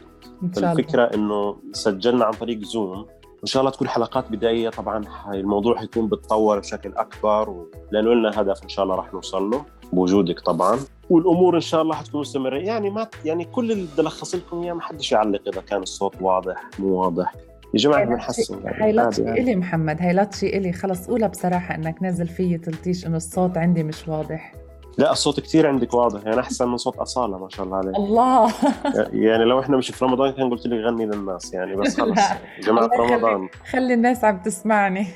إن 0.43 0.53
شاء 0.53 0.63
الله. 0.63 0.75
فالفكرة 0.75 1.03
إنه 1.03 1.57
سجلنا 1.71 2.25
عن 2.25 2.33
طريق 2.33 2.59
زوم 2.59 3.05
إن 3.43 3.47
شاء 3.47 3.61
الله 3.61 3.71
تكون 3.71 3.87
حلقات 3.87 4.31
بدائية 4.31 4.69
طبعا 4.69 5.05
الموضوع 5.33 5.77
حيكون 5.77 6.07
بتطور 6.07 6.59
بشكل 6.59 6.93
أكبر 6.95 7.49
و... 7.49 7.67
لأنه 7.91 8.13
لنا 8.13 8.41
هدف 8.41 8.63
إن 8.63 8.69
شاء 8.69 8.85
الله 8.85 8.95
راح 8.95 9.13
نوصل 9.13 9.49
له 9.49 9.65
بوجودك 9.93 10.39
طبعا. 10.39 10.79
والأمور 11.09 11.55
إن 11.55 11.61
شاء 11.61 11.81
الله 11.81 11.95
حتكون 11.95 12.21
مستمرة. 12.21 12.57
يعني 12.57 12.89
ما 12.89 13.07
يعني 13.25 13.45
كل 13.45 13.71
اللي 13.71 13.87
بدي 13.93 14.01
الخص 14.01 14.35
لكم 14.35 14.63
إياه 14.63 14.73
ما 14.73 14.81
حدش 14.81 15.11
يعلق 15.11 15.41
إذا 15.47 15.61
كان 15.61 15.81
الصوت 15.81 16.21
واضح 16.21 16.69
مو 16.79 17.01
واضح. 17.01 17.35
لا 17.74 18.03
بنحسن 18.03 18.67
هاي 18.67 19.12
شيء 19.13 19.25
يعني. 19.25 19.39
إلي 19.41 19.55
محمد 19.55 20.01
هاي 20.01 20.27
شيء 20.33 20.57
إلي. 20.57 20.74
خلص 20.74 21.07
قولها 21.07 21.27
بصراحة 21.27 21.75
إنك 21.75 22.03
نازل 22.03 22.27
فيي 22.27 22.57
تلتيش 22.57 23.07
إنه 23.07 23.17
الصوت 23.17 23.57
عندي 23.57 23.83
مش 23.83 24.07
واضح. 24.07 24.53
لا 24.97 25.12
الصوت 25.12 25.39
كثير 25.39 25.67
عندك 25.67 25.93
واضح 25.93 26.25
يعني 26.25 26.39
أحسن 26.39 26.67
من 26.67 26.77
صوت 26.77 26.95
أصالة 26.95 27.38
ما 27.38 27.50
شاء 27.50 27.65
الله 27.65 27.77
عليك. 27.77 27.95
الله. 27.95 28.53
يعني 29.27 29.43
لو 29.45 29.59
إحنا 29.59 29.77
مش 29.77 29.89
في 29.91 30.05
رمضان 30.05 30.31
كان 30.31 30.50
قلت 30.50 30.67
لي 30.67 30.83
غني 30.83 31.05
للناس 31.05 31.53
يعني 31.53 31.75
بس 31.75 31.97
خلص. 32.01 32.19
جماعة. 32.63 32.89
رمضان. 33.00 33.50
خلي 33.71 33.93
الناس 33.93 34.24
عم 34.24 34.38
تسمعني. 34.41 35.07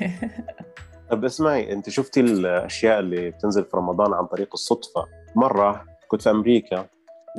طب 1.12 1.26
اسمعي 1.26 1.74
أنت 1.74 1.90
شفتي 1.90 2.20
الأشياء 2.20 3.00
اللي 3.00 3.30
بتنزل 3.32 3.66
في 3.66 3.78
رمضان 3.78 4.14
عن 4.14 4.26
طريق 4.26 4.50
الصدفة؟ 4.54 5.06
مرة 5.36 5.86
كنت 6.08 6.22
في 6.22 6.30
أمريكا 6.30 6.86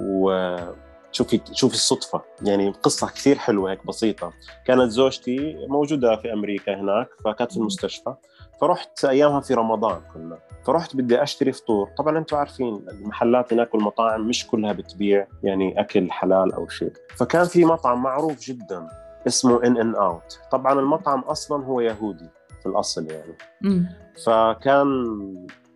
وشوفي 0.00 0.81
شوفي 1.12 1.74
الصدفة. 1.74 2.22
يعني 2.42 2.70
قصة 2.70 3.06
كثير 3.06 3.38
حلوة 3.38 3.70
هيك 3.70 3.86
بسيطة. 3.86 4.32
كانت 4.66 4.90
زوجتي 4.90 5.66
موجودة 5.68 6.16
في 6.16 6.32
أمريكا 6.32 6.80
هناك 6.80 7.08
فكانت 7.24 7.52
في 7.52 7.56
المستشفى. 7.56 8.14
فرحت 8.60 9.04
أيامها 9.04 9.40
في 9.40 9.54
رمضان 9.54 10.00
كنا 10.14 10.38
فرحت 10.66 10.96
بدي 10.96 11.22
أشتري 11.22 11.52
فطور. 11.52 11.88
طبعا 11.98 12.18
أنتم 12.18 12.36
عارفين 12.36 12.84
المحلات 12.88 13.52
هناك 13.52 13.74
والمطاعم 13.74 14.28
مش 14.28 14.46
كلها 14.46 14.72
بتبيع 14.72 15.26
يعني 15.42 15.80
أكل 15.80 16.10
حلال 16.10 16.52
أو 16.52 16.68
شيء. 16.68 16.92
فكان 17.16 17.44
في 17.44 17.64
مطعم 17.64 18.02
معروف 18.02 18.40
جدا 18.40 18.88
اسمه 19.26 19.64
إن 19.64 19.76
إن 19.76 19.94
أوت. 19.94 20.40
طبعا 20.50 20.80
المطعم 20.80 21.20
أصلا 21.20 21.64
هو 21.64 21.80
يهودي 21.80 22.28
في 22.62 22.68
الأصل 22.68 23.10
يعني. 23.10 23.36
أمم. 23.64 23.86
فكان 24.24 24.86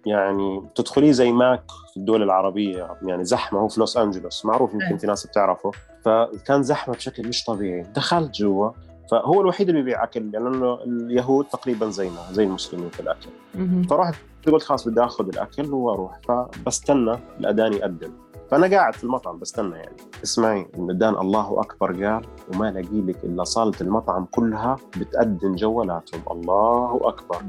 يعني 0.07 0.63
تدخليه 0.75 1.13
زي 1.13 1.33
ماك 1.33 1.63
في 1.91 1.97
الدول 1.97 2.23
العربية 2.23 2.97
يعني 3.03 3.25
زحمة 3.25 3.61
هو 3.61 3.69
في 3.69 3.81
لوس 3.81 3.97
أنجلوس 3.97 4.45
معروف 4.45 4.75
يمكن 4.75 4.87
إيه. 4.87 4.97
في 4.97 5.07
ناس 5.07 5.27
بتعرفه. 5.27 5.71
فكان 6.05 6.63
زحمة 6.63 6.95
بشكل 6.95 7.29
مش 7.29 7.45
طبيعي. 7.45 7.83
دخلت 7.83 8.35
جوا 8.35 8.71
فهو 9.11 9.41
الوحيد 9.41 9.69
اللي 9.69 9.81
بيبيع 9.83 10.05
أكل 10.05 10.31
لأنه 10.31 10.75
اليهود 10.75 11.45
تقريبا 11.45 11.91
زينا 11.91 12.21
زي 12.33 12.45
المسلمين 12.45 12.89
في 12.89 13.01
الأكل. 13.01 13.29
مهم. 13.55 13.83
فرحت 13.83 14.15
قلت 14.47 14.63
خلاص 14.63 14.89
بدي 14.89 15.05
آخذ 15.05 15.29
الأكل 15.29 15.75
وأروح. 15.75 16.21
فبستنى 16.29 17.19
الأذان 17.41 17.73
يأذن 17.73 18.13
فأنا 18.51 18.67
قاعد 18.77 18.95
في 18.95 19.05
المطعم 19.05 19.39
بستنى 19.39 19.77
يعني. 19.77 19.97
اسمعي 20.25 20.67
الاذان 20.79 21.15
الله 21.15 21.61
أكبر 21.61 22.05
قال 22.05 22.27
وما 22.55 22.71
لاقي 22.71 23.01
لك 23.01 23.25
إلا 23.25 23.45
صالة 23.45 23.75
المطعم 23.81 24.25
كلها 24.31 24.77
بتأذن 25.01 25.55
جوالاتهم. 25.55 26.23
الله 26.31 27.01
أكبر. 27.03 27.43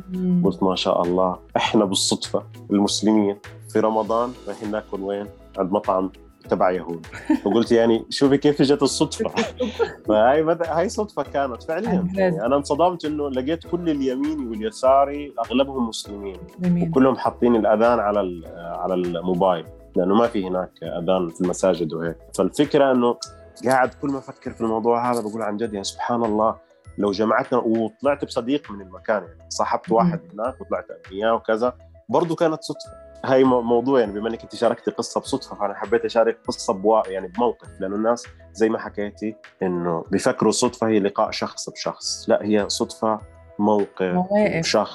قلت 0.43 0.63
ما 0.63 0.75
شاء 0.75 1.01
الله 1.01 1.39
إحنا 1.57 1.85
بالصدفة 1.85 2.43
المسلمين 2.71 3.37
في 3.69 3.79
رمضان 3.79 4.31
رايحين 4.47 4.71
ناكل 4.71 5.01
وين؟ 5.01 5.27
عند 5.57 5.71
مطعم 5.71 6.11
تبع 6.49 6.71
يهود. 6.71 7.05
وقلت 7.45 7.71
يعني 7.71 8.05
شوفي 8.09 8.37
كيف 8.37 8.61
اجت 8.61 8.83
الصدفة. 8.83 9.29
فهي 10.07 10.43
مد... 10.43 10.63
هاي 10.63 10.89
صدفة 10.89 11.23
كانت 11.23 11.63
فعليا. 11.63 12.07
يعني 12.13 12.45
أنا 12.45 12.55
انصدمت 12.55 13.05
إنه 13.05 13.29
لقيت 13.29 13.67
كل 13.67 13.89
اليميني 13.89 14.45
واليساري 14.47 15.33
أغلبهم 15.45 15.87
مسلمين. 15.87 16.37
جميل. 16.59 16.89
وكلهم 16.89 17.15
حاطين 17.15 17.55
الأذان 17.55 17.99
على 17.99 18.41
على 18.57 18.93
الموبايل. 18.93 19.65
لأنه 19.97 20.15
ما 20.15 20.27
في 20.27 20.47
هناك 20.47 20.71
أذان 20.83 21.29
في 21.29 21.41
المساجد 21.41 21.93
وهيك. 21.93 22.17
فالفكرة 22.37 22.91
إنه 22.91 23.17
قاعد 23.65 23.93
كل 23.93 24.07
ما 24.09 24.17
أفكر 24.17 24.51
في 24.51 24.61
الموضوع 24.61 25.11
هذا 25.11 25.21
بقول 25.21 25.41
عن 25.41 25.57
جد 25.57 25.73
يا 25.73 25.83
سبحان 25.83 26.23
الله 26.25 26.55
لو 26.97 27.11
جمعتنا 27.11 27.59
وطلعت 27.59 28.25
بصديق 28.25 28.71
من 28.71 28.81
المكان 28.81 29.23
يعني 29.23 29.49
صاحبت 29.49 29.91
واحد 29.91 30.19
هناك 30.33 30.61
وطلعت 30.61 30.85
اياه 31.11 31.33
وكذا 31.33 31.73
برضه 32.09 32.35
كانت 32.35 32.63
صدفة. 32.63 33.07
هاي 33.25 33.43
مو- 33.43 33.61
موضوع 33.61 33.99
يعني 33.99 34.11
بما 34.11 34.29
إنك 34.29 34.41
أنت 34.43 34.55
شاركتي 34.55 34.91
قصة 34.91 35.21
بصدفة 35.21 35.55
فأنا 35.55 35.73
حبيت 35.73 36.05
أشارك 36.05 36.39
قصة 36.47 36.73
بوا 36.73 37.07
يعني 37.07 37.27
بموقف 37.27 37.67
لأنه 37.79 37.95
الناس 37.95 38.25
زي 38.53 38.69
ما 38.69 38.79
حكيتي 38.79 39.35
إنه 39.63 40.03
بيفكروا 40.11 40.49
الصدفه 40.49 40.87
هي 40.87 40.99
لقاء 40.99 41.31
شخص 41.31 41.69
بشخص 41.69 42.29
لا 42.29 42.39
هي 42.43 42.69
صدفة 42.69 43.19
موقف 43.59 44.15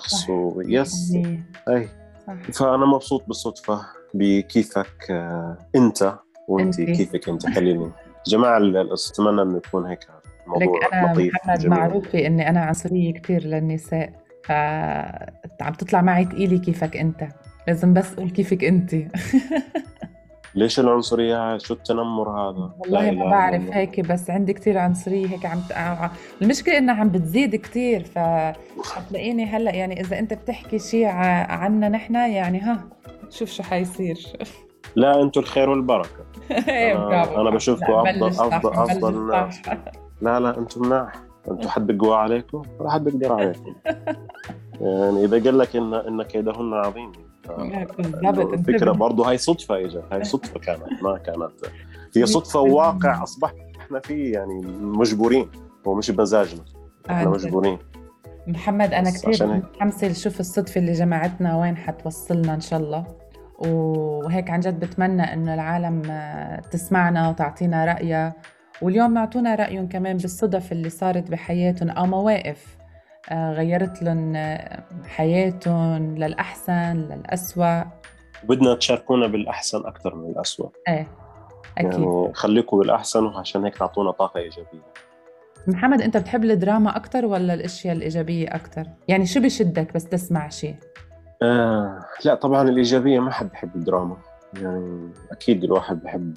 صح. 0.08 0.30
ويس. 0.30 1.12
أي. 1.68 1.88
فأنا 2.52 2.86
مبسوط 2.86 3.24
بالصدفة. 3.26 3.86
بكيفك 4.14 5.10
آه، 5.10 5.58
انت 5.76 6.14
وانت. 6.48 6.80
كيفك 6.80 7.28
انت 7.28 7.46
خليني 7.46 7.90
جماعة 8.26 8.58
أتمنى 9.10 9.42
إنه 9.42 9.56
يكون 9.66 9.86
هيك 9.86 9.98
موضوع 10.46 10.78
لك 10.86 10.94
أنا 10.94 11.12
لطيف 11.12 11.34
محمد 11.34 11.58
جميل 11.58 11.78
معروفه 11.78 12.26
إني 12.26 12.48
أنا 12.48 12.60
عنصريه 12.60 13.12
كثير 13.12 13.44
للنساء 13.44 14.12
ف 14.44 14.52
عم 15.62 15.72
تطلع 15.78 16.02
معي 16.02 16.24
تقيلي 16.24 16.58
كيفك 16.58 16.96
أنت. 16.96 17.28
لازم 17.68 17.94
بس 17.94 18.12
أقول 18.12 18.30
كيفك 18.30 18.64
أنت. 18.64 18.94
ليش 20.54 20.80
العنصرية؟ 20.80 21.52
هاي 21.52 21.58
شو 21.60 21.74
التنمر 21.74 22.28
هذا؟ 22.30 22.72
والله 22.78 23.10
ما 23.10 23.30
بعرف. 23.30 23.62
هيك 23.72 24.00
بس 24.00 24.30
عندي 24.30 24.52
كثير 24.52 24.78
عنصرية 24.78 25.26
هيك 25.26 25.46
عم 25.46 25.58
ت- 25.68 25.72
ع- 25.72 26.10
المشكلة 26.42 26.78
إنها 26.78 26.94
عم 26.94 27.08
بتزيد 27.08 27.56
كثير 27.56 28.04
فحتلاقيني 28.04 29.44
هلأ 29.46 29.74
يعني 29.74 30.00
إذا 30.00 30.18
أنت 30.18 30.34
بتحكي 30.34 30.78
شيء 30.78 31.06
عنا 31.06 31.88
نحن 31.88 32.14
يعني 32.14 32.60
ها. 32.60 32.84
شوف 33.32 33.48
شو 33.50 33.62
حيصير 33.62 34.18
لا 34.96 35.22
أنتم 35.22 35.40
الخير 35.40 35.70
والبركة 35.70 36.24
إيه، 36.68 36.94
أنا- 36.94 36.98
برافو. 36.98 37.40
أنا 37.40 37.50
بشوفكم 37.50 38.02
بلش 38.02 38.40
أفضل 38.40 39.30
صح. 39.30 39.42
ناس. 39.44 39.60
لا 40.22 40.40
لا 40.40 40.58
أنتم 40.58 40.86
مناح 40.86 41.12
أنتم 41.50 41.68
حد 41.68 41.86
بيقوى 41.86 42.16
عليكم 42.16 42.62
ولا 42.78 42.90
حد 42.90 43.04
بيقدر 43.04 43.32
عليكم 43.40 43.74
يعني 44.80 45.24
إذا 45.24 45.44
قال 45.44 45.58
لك 45.58 45.76
ان 45.76 45.94
إن 45.94 46.22
كيدهن 46.22 46.72
عظيم 46.74 47.12
الفكرة. 48.54 48.92
برضه 48.92 49.28
هاي 49.30 49.38
صدفة 49.38 49.76
إجت 49.84 50.04
هاي 50.12 50.24
صدفة 50.24 50.60
كانت 50.60 51.02
ما 51.02 51.18
كانت 51.18 51.50
هي 52.16 52.26
صدفة 52.26 52.60
وواقع 52.60 53.22
اصبح 53.22 53.54
إحنا 53.80 54.00
فيه 54.00 54.32
يعني 54.32 54.60
مجبورين 54.80 55.50
هو 55.86 55.94
مش 55.94 56.10
بمزاجنا 56.10 56.60
إحنا. 57.10 57.30
مجبورين 57.30 57.78
محمد 58.46 58.92
أنا 58.94 59.10
كثير. 59.10 59.46
متحمسة 59.46 60.08
لشوف 60.08 60.40
الصدفة 60.40 60.78
اللي 60.80 60.92
جمعتنا 60.92 61.60
وين 61.60 61.76
حتوصلنا 61.76 62.54
إن 62.54 62.60
شاء 62.60 62.80
الله 62.80 63.04
وهيك 63.66 64.50
عن 64.50 64.60
جد 64.60 64.80
بتمنى 64.80 65.22
إنه 65.32 65.54
العالم 65.54 66.02
آه، 66.10 66.60
تسمعنا 66.60 67.28
وتعطينا 67.28 67.84
رأيها. 67.84 68.34
واليوم 68.82 69.16
يعطونا 69.16 69.54
رأيهم 69.54 69.88
كمان 69.88 70.16
بالصدف 70.16 70.72
اللي 70.72 70.90
صارت 70.90 71.30
بحياتهم 71.30 71.90
أو 71.90 72.06
مواقف 72.06 72.76
آه، 73.30 73.52
غيرت 73.52 74.02
لهم 74.02 74.36
آه، 74.36 74.82
حياتهم 75.06 76.14
للأحسن 76.18 76.92
للأسوأ. 76.96 77.82
بدنا 78.44 78.74
تشاركونا 78.74 79.26
بالأحسن 79.26 79.86
أكثر 79.86 80.14
من 80.14 80.30
الاسوء 80.30 80.70
إيه 80.88 81.08
أكيد. 81.78 81.92
يعني 81.92 82.32
خليكم 82.34 82.78
بالأحسن 82.78 83.24
وعشان 83.24 83.64
هيك 83.64 83.76
تعطونا 83.78 84.10
طاقة 84.10 84.40
إيجابية. 84.40 84.92
محمد 85.66 86.02
أنت 86.02 86.16
بتحب 86.16 86.44
الدراما 86.44 86.96
أكثر 86.96 87.26
ولا 87.26 87.54
الأشياء 87.54 87.96
الإيجابية 87.96 88.48
أكثر 88.54 88.86
يعني 89.08 89.26
شو 89.26 89.40
بشدك 89.40 89.94
بس 89.94 90.04
تسمع 90.04 90.48
شيء 90.48 90.74
آه 91.42 92.04
لا 92.24 92.34
طبعا 92.34 92.68
الإيجابية 92.68 93.20
ما 93.20 93.30
حد 93.30 93.48
بحب 93.50 93.76
الدراما. 93.76 94.16
يعني 94.54 95.10
أكيد 95.30 95.64
الواحد 95.64 96.02
بحب 96.02 96.34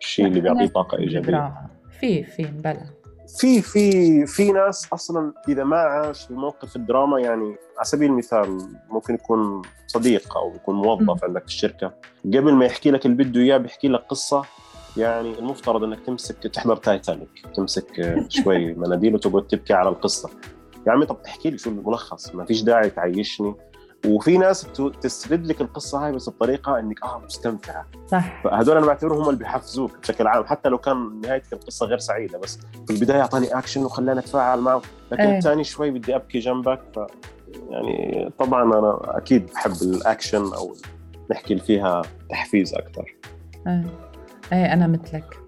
الشيء 0.00 0.26
اللي 0.26 0.40
بيعطيه 0.40 0.66
طاقة 0.66 0.98
إيجابية. 0.98 1.54
في 2.00 2.24
في 2.24 2.42
بلا 2.42 3.00
في 3.38 3.62
في 3.62 4.26
في 4.26 4.52
ناس 4.52 4.92
أصلا 4.92 5.32
إذا 5.48 5.64
ما 5.64 5.76
عاش 5.76 6.26
في 6.26 6.34
موقف 6.34 6.76
الدراما 6.76 7.20
يعني 7.20 7.56
على 7.76 7.84
سبيل 7.84 8.10
المثال 8.10 8.58
ممكن 8.90 9.14
يكون 9.14 9.62
صديق 9.86 10.36
أو 10.36 10.54
يكون 10.54 10.74
موظف 10.74 11.24
عندك 11.24 11.40
في 11.40 11.46
الشركة 11.46 11.92
قبل 12.24 12.52
ما 12.52 12.64
يحكي 12.64 12.90
لك 12.90 13.06
اللي 13.06 13.24
بده 13.24 13.40
إياه 13.40 13.56
بيحكي 13.56 13.88
لك 13.88 14.00
قصة. 14.00 14.44
يعني 14.96 15.38
المفترض 15.38 15.84
إنك 15.84 16.00
تمسك 16.06 16.36
تحضر 16.38 16.76
تايتانيك 16.76 17.28
تمسك 17.54 18.16
شوي 18.28 18.72
مناديل 18.80 19.14
وتقعد 19.14 19.46
تبكي 19.46 19.72
على 19.72 19.88
القصة. 19.88 20.30
يا 20.86 20.92
عمي 20.92 21.06
طب 21.06 21.16
احكي 21.26 21.50
لي 21.50 21.58
شو 21.58 21.70
الملخص؟ 21.70 22.34
ما 22.34 22.44
فيش 22.44 22.62
داعي 22.62 22.90
تعيشني. 22.90 23.54
وفي 24.06 24.38
ناس 24.38 24.66
تسرد 25.00 25.46
لك 25.46 25.60
القصة 25.60 26.06
هاي 26.06 26.12
بس 26.12 26.28
بطريقة 26.28 26.78
إنك 26.78 27.04
آه 27.04 27.18
مستمتعة. 27.18 27.86
صح. 28.06 28.42
فهدول 28.44 28.76
أنا 28.76 28.86
بعتبرهم 28.86 29.20
هم 29.22 29.28
اللي 29.28 29.38
بيحفزوك 29.38 29.98
بشكل 29.98 30.26
عام 30.26 30.44
حتى 30.44 30.68
لو 30.68 30.78
كان 30.78 31.20
نهايه 31.20 31.42
القصة 31.52 31.86
غير 31.86 31.98
سعيدة 31.98 32.38
بس 32.38 32.58
في 32.86 32.92
البداية 32.92 33.20
أعطاني 33.20 33.58
اكشن 33.58 33.84
وخلاني 33.84 34.20
أتفاعل 34.20 34.60
معه. 34.60 34.82
لكن. 35.12 35.22
الثاني 35.22 35.64
شوي 35.64 35.90
بدي 35.90 36.16
أبكي 36.16 36.38
جنبك 36.38 36.80
ف 36.94 36.98
يعني 37.70 38.30
طبعا 38.38 38.62
أنا 38.62 39.16
أكيد 39.18 39.46
بحب 39.46 39.72
الاكشن 39.82 40.52
أو 40.54 40.74
نحكي 41.30 41.52
اللي 41.52 41.64
فيها 41.64 42.02
تحفيز 42.30 42.74
أكثر 42.74 43.14
إيه 43.66 43.84
إيه 44.52 44.72
أنا 44.72 44.86
مثلك. 44.86 45.38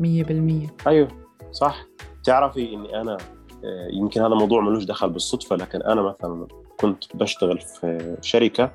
مية 0.00 0.24
بالمية. 0.24 0.66
أيوه 0.86 1.08
صح. 1.52 1.86
تعرفي 2.24 2.74
إني 2.74 3.00
أنا 3.00 3.16
آه، 3.64 3.88
يمكن 3.92 4.20
هذا 4.22 4.34
موضوع 4.34 4.60
ملوش 4.60 4.84
دخل 4.84 5.10
بالصدفة 5.10 5.56
لكن 5.56 5.82
أنا 5.82 6.02
مثلا 6.02 6.46
كنت 6.80 7.16
بشتغل 7.16 7.60
في 7.60 8.16
شركة 8.22 8.70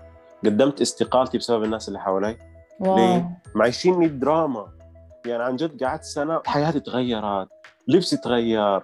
قدمت 0.45 0.81
استقالتي 0.81 1.37
بسبب 1.37 1.63
الناس 1.63 1.87
اللي 1.87 1.99
حوالي. 1.99 2.37
ليه؟ 2.79 3.29
معيشيني 3.55 4.07
دراما. 4.07 4.67
يعني 5.25 5.43
عن 5.43 5.55
جد 5.55 5.83
قعدت 5.83 6.03
سنة 6.03 6.41
حياتي 6.45 6.79
تغيرت 6.79 7.47
لبسي 7.87 8.17
تغير 8.17 8.81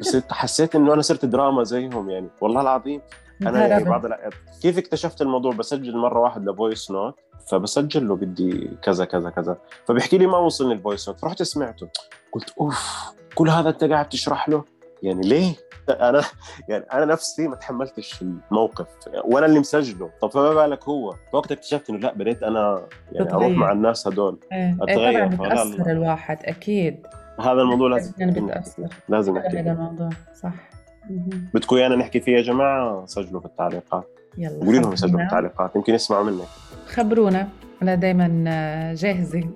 بس 0.00 0.16
حسيت 0.30 0.76
إنه 0.76 0.94
أنا 0.94 1.02
صرت 1.02 1.24
دراما 1.24 1.64
زيهم 1.64 2.10
يعني. 2.10 2.28
والله 2.40 2.60
العظيم 2.60 3.00
أنا 3.42 3.66
يعني. 3.66 3.84
بعض 3.84 4.06
الأ- 4.06 4.34
كيف 4.62 4.78
اكتشفت 4.78 5.22
الموضوع؟ 5.22 5.52
بسجل 5.52 5.96
مرة 5.96 6.20
واحد 6.20 6.48
ل 6.48 6.55
voice 6.55 6.90
note 6.90 7.14
فبسجل 7.50 8.08
له 8.08 8.16
بدي 8.16 8.70
كذا 8.82 9.04
كذا 9.04 9.30
كذا. 9.30 9.56
فبيحكي 9.86 10.18
لي 10.18 10.26
ما 10.26 10.38
وصلني 10.38 10.72
ال 10.74 10.80
voice 10.80 11.08
note 11.08 11.20
فرحت 11.20 11.42
سمعته 11.42 11.88
قلت 12.32 12.50
أوف 12.60 13.04
كل 13.34 13.48
هذا 13.50 13.68
أنت 13.68 13.84
قاعد 13.84 14.08
تشرح 14.08 14.48
له؟ 14.48 14.64
يعني 15.02 15.20
ليه؟ 15.20 15.54
أنا 15.90 16.22
يعني 16.68 16.84
أنا 16.92 17.04
نفسي 17.04 17.48
ما 17.48 17.56
تحملتش 17.56 18.22
الموقف 18.22 18.86
وأنا 19.24 19.46
اللي 19.46 19.58
مسجله. 19.60 20.10
طب 20.20 20.30
فما 20.30 20.54
بالك 20.54 20.84
هو؟ 20.84 21.14
فوقت 21.32 21.52
اكتشفت 21.52 21.90
إنه 21.90 21.98
لا 21.98 22.14
بديت 22.14 22.42
أنا 22.42 22.82
يعني 23.12 23.32
أروح. 23.32 23.46
مع 23.48 23.72
الناس 23.72 24.08
هدول. 24.08 24.38
إيه 24.52 24.76
أتغير، 24.80 25.22
إيه 25.22 25.36
طبعا 25.36 25.48
بتأثر 25.48 25.90
الواحد 25.90 26.38
أكيد. 26.44 27.06
هذا 27.40 27.52
الموضوع 27.52 27.88
لازم 27.88 28.12
يعني 28.18 28.40
بتأثر. 28.40 28.88
لازم 29.08 29.36
هذا 29.38 29.46
نحكي 29.46 29.62
فيه. 29.62 29.72
الموضوع 29.72 30.08
صح. 30.42 30.54
بدكم 31.54 31.76
إيانا 31.76 31.96
نحكي 31.96 32.20
فيه 32.20 32.36
يا 32.36 32.42
جماعة؟ 32.42 33.06
سجلوا 33.06 33.40
في 33.40 33.46
التعليقات. 33.46 34.08
يلا 34.38 34.64
قولي 34.64 34.78
لهم 34.78 34.92
يسجلوا 34.92 34.92
في 34.92 34.96
خبرونا. 34.96 35.24
التعليقات. 35.24 35.76
يمكن 35.76 35.94
يسمعوا 35.94 36.24
منك. 36.24 36.46
خبرونا. 36.86 37.48
أنا 37.82 37.94
دائما 37.94 38.28
جاهزة. 38.94 39.48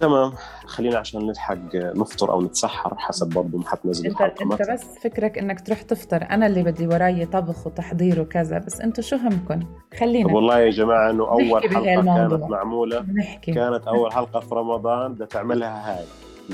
تمام. 0.00 0.32
خلينا 0.66 0.98
عشان 0.98 1.26
نلحق 1.26 1.74
نفطر 1.74 2.32
أو 2.32 2.42
نتسحر 2.42 2.94
حسب 2.98 3.28
برضه 3.28 3.58
ما 3.58 3.68
حتنزل 3.68 4.06
انت 4.06 4.20
أنت. 4.20 4.70
بس 4.70 4.84
فكرك 5.04 5.38
إنك 5.38 5.60
تروح 5.60 5.82
تفطر. 5.82 6.22
أنا 6.30 6.46
اللي 6.46 6.62
بدي 6.62 6.86
وراي 6.86 7.26
طبخ 7.26 7.66
وتحضير 7.66 8.20
وكذا 8.20 8.58
بس 8.58 8.80
أنتوا 8.80 9.04
شو 9.04 9.16
همكم 9.16 9.60
خلينا. 9.98 10.32
والله 10.34 10.58
يا 10.58 10.70
جماعة 10.70 11.10
إنه 11.10 11.28
أول 11.28 11.62
حلقة. 11.68 11.84
كانت 11.84 12.42
معمولة. 12.50 13.06
نحكي. 13.18 13.52
كانت 13.52 13.86
أول 13.86 14.12
حلقة 14.12 14.40
في 14.40 14.54
رمضان 14.54 15.14
بدها 15.14 15.26
تعملها 15.26 15.98
هاي. 15.98 16.04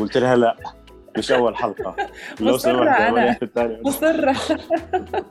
قلت 0.01 0.17
لها 0.17 0.37
لا. 0.37 0.57
مش 1.19 1.33
اول 1.33 1.57
حلقه 1.57 1.97
لو 2.41 2.59
سمحت 2.59 3.45
مصرة 3.85 4.35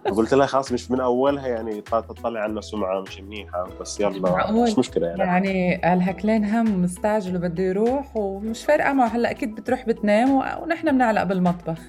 قلت 0.18 0.34
لها 0.34 0.46
خلاص 0.46 0.72
مش 0.72 0.92
من 0.92 1.00
أولها 1.00 1.48
يعني 1.48 1.82
تطلع 1.82 2.40
عنا 2.40 2.62
سمعة 2.62 3.02
مش 3.02 3.20
منيحة. 3.22 3.68
بس 3.82 4.00
يلا. 4.00 4.52
مش 4.52 4.80
مشكلة 4.80 5.08
يعني. 5.08 5.22
يعني 5.24 5.94
الهكلين 5.94 6.46
هم 6.46 6.82
مستعجل 6.82 7.36
وبده 7.36 7.64
يروح 7.64 8.18
ومش 8.18 8.66
فارقة 8.66 8.94
معه. 8.94 9.08
هلأ 9.08 9.32
أكيد 9.32 9.56
بتروح 9.56 9.86
بتنام 9.86 10.32
ونحن 10.62 10.92
بنعلق 10.92 11.24
بالمطبخ. 11.24 11.80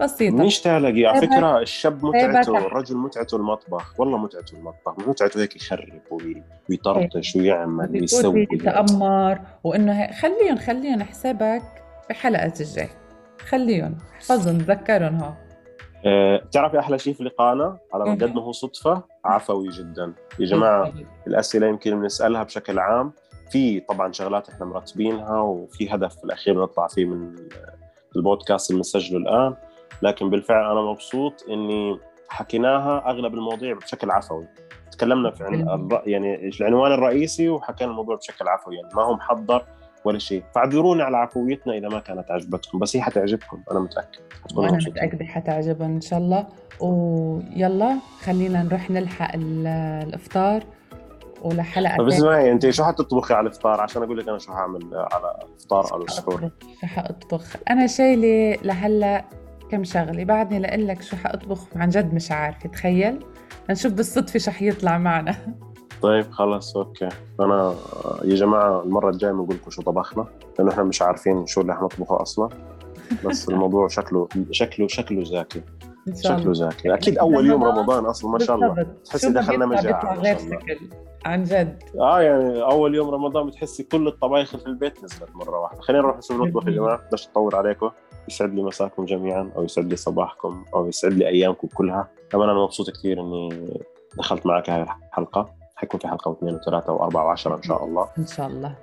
بسيطة. 0.00 0.36
مش 0.36 0.60
تعلقي 0.60 1.06
على 1.06 1.20
سيبك- 1.20 1.32
فكرة 1.34 1.58
الشاب 1.58 2.04
متعته 2.04 2.42
سيبك. 2.42 2.58
الرجل 2.58 2.96
متعته 2.96 3.36
المطبخ. 3.36 4.00
والله 4.00 4.18
متعته 4.18 4.54
المطبخ. 4.56 5.08
متعته 5.08 5.40
هيك 5.40 5.56
يخرب 5.56 6.00
وي- 6.10 6.42
ويطرطش 6.70 7.36
ويعمل 7.36 7.90
ويسوي. 7.90 8.48
يتأمر 8.52 9.38
وإنه 9.64 10.10
خليهم 10.12 10.56
خليهم 10.56 11.02
حسابك 11.02 11.62
بحلقة 12.10 12.52
الجاي. 12.60 12.88
خليهم. 13.48 13.98
احفظهم 14.14 14.58
تذكرهم 14.58 15.16
هو 15.16 15.32
أه 16.06 16.36
بتعرفي 16.36 16.78
أحلى 16.78 16.98
شيء 16.98 17.14
في 17.14 17.24
لقائنا 17.24 17.78
على 17.94 18.04
مم. 18.04 18.14
قد 18.14 18.34
ما 18.34 18.42
هو 18.42 18.52
صدفة 18.52 19.02
عفوي 19.24 19.68
جدا. 19.68 20.12
يا 20.38 20.46
جماعة 20.46 20.92
الأسئلة 21.26 21.66
يمكن 21.66 22.00
بنسالها 22.00 22.42
بشكل 22.42 22.78
عام. 22.78 23.12
في 23.50 23.80
طبعا 23.80 24.12
شغلات 24.12 24.48
إحنا 24.48 24.66
مرتبينها 24.66 25.40
وفي 25.40 25.94
هدف 25.94 26.16
في 26.16 26.24
الأخير 26.24 26.62
نطلع 26.62 26.86
فيه 26.86 27.04
من 27.04 27.34
البودكاست 28.16 28.70
اللي 28.70 28.78
بنسجله 28.78 29.18
الآن. 29.18 29.54
لكن 30.02 30.30
بالفعل 30.30 30.70
أنا 30.70 30.80
مبسوط 30.80 31.44
إني 31.50 31.98
حكيناها 32.28 33.10
أغلب 33.10 33.34
المواضيع 33.34 33.74
بشكل 33.74 34.10
عفوي. 34.10 34.46
تكلمنا 34.92 35.30
في 35.30 35.44
عن 35.44 35.88
يعني 36.06 36.48
العنوان 36.60 36.92
الرئيسي 36.92 37.48
وحكينا 37.48 37.90
الموضوع 37.90 38.16
بشكل 38.16 38.48
عفوي. 38.48 38.76
يعني 38.76 38.88
ما 38.94 39.02
هو 39.02 39.14
محضر 39.14 39.66
ولا 40.06 40.18
شيء. 40.18 40.42
فاعذرونا 40.54 41.04
على 41.04 41.16
عفويتنا 41.16 41.74
إذا 41.74 41.88
ما 41.88 41.98
كانت 42.00 42.30
عجبتكم 42.30 42.78
بس 42.78 42.96
هي 42.96 43.02
حتعجبكم 43.02 43.62
أنا 43.70 43.80
متأكد. 43.80 44.18
حتكونوا 44.44 44.72
مبسوطين 44.72 44.92
متأكدة 44.92 45.24
حتعجبهم 45.24 45.94
إن 45.94 46.00
شاء 46.00 46.18
الله. 46.18 46.46
ويلا 46.80 47.96
خلينا 48.20 48.62
نروح 48.62 48.90
نلحق 48.90 49.34
ال- 49.34 49.66
الإفطار 50.06 50.62
ولحلقة 51.42 51.96
طب 51.96 52.08
تانية. 52.08 52.18
اسمعي 52.18 52.52
أنت 52.52 52.70
شو 52.70 52.84
حتطبخي 52.84 53.34
على 53.34 53.46
الإفطار؟ 53.46 53.80
عشان 53.80 54.02
أقول 54.02 54.18
لك 54.18 54.28
أنا 54.28 54.38
شو 54.38 54.52
حأعمل 54.52 54.80
على 54.94 55.36
الافطار 55.48 55.92
أو 55.92 56.02
السحور 56.02 56.50
شو 56.80 56.86
حأطبخ. 56.86 57.56
أنا 57.70 57.86
شايلة 57.86 58.58
لهلأ 58.62 59.24
كم 59.70 59.84
شغلة. 59.84 60.24
بعدني 60.24 60.58
لأقول 60.58 60.88
لك 60.88 61.02
شو 61.02 61.16
حأطبخ. 61.16 61.66
عن 61.76 61.88
جد 61.88 62.14
مش 62.14 62.32
عارفة 62.32 62.68
تخيل. 62.68 63.18
نشوف 63.70 63.92
بالصدفة 63.92 64.38
شو 64.38 64.50
حيطلع 64.50 64.98
معنا. 64.98 65.36
طيب 66.06 66.30
خلص 66.30 66.76
okay. 66.76 67.08
أنا 67.40 67.74
يا 68.24 68.34
جماعة 68.34 68.82
المرة 68.82 69.10
الجاية 69.10 69.32
بنقول 69.32 69.54
لكم 69.54 69.70
شو 69.70 69.82
طبخنا 69.82 70.26
لأنه 70.58 70.70
إحنا 70.70 70.82
مش 70.82 71.02
عارفين 71.02 71.46
شو 71.46 71.60
اللي 71.60 71.74
حنطبخه 71.74 72.22
أصلا. 72.22 72.48
بس 73.24 73.48
الموضوع 73.50 73.88
شكله 73.88 74.28
شكله 74.50 74.88
شكله 74.88 75.24
زاكي. 75.24 75.62
شكله 76.22 76.52
زاكي. 76.52 76.94
أكيد 76.94 77.18
أول 77.18 77.46
يوم 77.46 77.64
رمضان 77.64 78.04
أصلا 78.04 78.30
ما 78.30 78.38
شاء 78.38 78.56
الله. 78.56 78.86
تحسي 79.04 79.32
دخلنا. 79.32 79.82
شكل 79.82 80.76
عن 81.24 81.42
جد. 81.42 81.82
آه 82.00 82.20
يعني 82.20 82.62
أول 82.62 82.94
يوم 82.94 83.10
رمضان 83.10 83.46
بتحسي 83.46 83.82
كل 83.82 84.08
الطبايخ 84.08 84.56
في 84.56 84.66
البيت 84.66 85.04
نزلت 85.04 85.30
مرة 85.34 85.58
واحدة. 85.58 85.80
خلينا 85.80 86.02
نروح 86.02 86.18
نسوي 86.18 86.48
نطبخ 86.48 86.66
يا 86.66 86.72
جماعة. 86.72 87.00
بديش 87.06 87.28
اطول 87.28 87.54
عليكم. 87.54 87.90
يسعد 88.28 88.54
لي 88.54 88.62
مساكم 88.62 89.04
جميعا 89.04 89.50
أو 89.56 89.64
يسعد 89.64 89.84
لي 89.84 89.96
صباحكم 89.96 90.64
أو 90.74 90.86
يسعد 90.88 91.12
لي 91.12 91.28
أيامكم 91.28 91.68
كلها. 91.74 92.08
كمان 92.30 92.48
أنا 92.48 92.58
مبسوط 92.58 92.90
كثير 92.90 93.20
إني 93.20 93.70
دخلت 94.18 94.46
معك 94.46 94.70
هاي 94.70 94.82
الحلقة. 94.82 95.65
حيكون 95.76 96.00
في 96.00 96.08
حلقة 96.08 96.28
واثنين 96.28 96.54
وثلاثة 96.54 96.92
وأربعة 96.92 97.24
وعشرة 97.24 97.56
إن 97.56 97.62
شاء 97.62 97.84
الله. 97.84 98.08
إن 98.18 98.26
شاء 98.26 98.46
الله. 98.46 98.76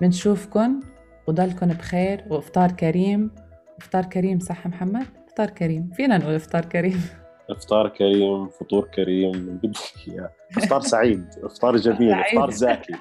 بنشوفكم 0.00 0.80
وضلكم 1.26 1.66
بخير. 1.66 2.24
وإفطار 2.30 2.72
كريم. 2.72 3.30
إفطار 3.78 4.04
كريم 4.04 4.38
صح 4.38 4.66
محمد؟ 4.66 5.06
إفطار 5.28 5.50
كريم. 5.50 5.90
فينا 5.94 6.18
نقول 6.18 6.34
إفطار 6.34 6.64
كريم. 6.64 7.00
إفطار 7.50 7.88
كريم 7.88 8.48
فطور 8.48 8.88
كريم. 8.94 9.60
بدك 9.62 9.76
إفطار 10.56 10.80
سعيد. 10.80 11.26
إفطار 11.42 11.76
جميل. 11.76 12.12
إفطار 12.14 12.50
زاكي. 12.50 12.94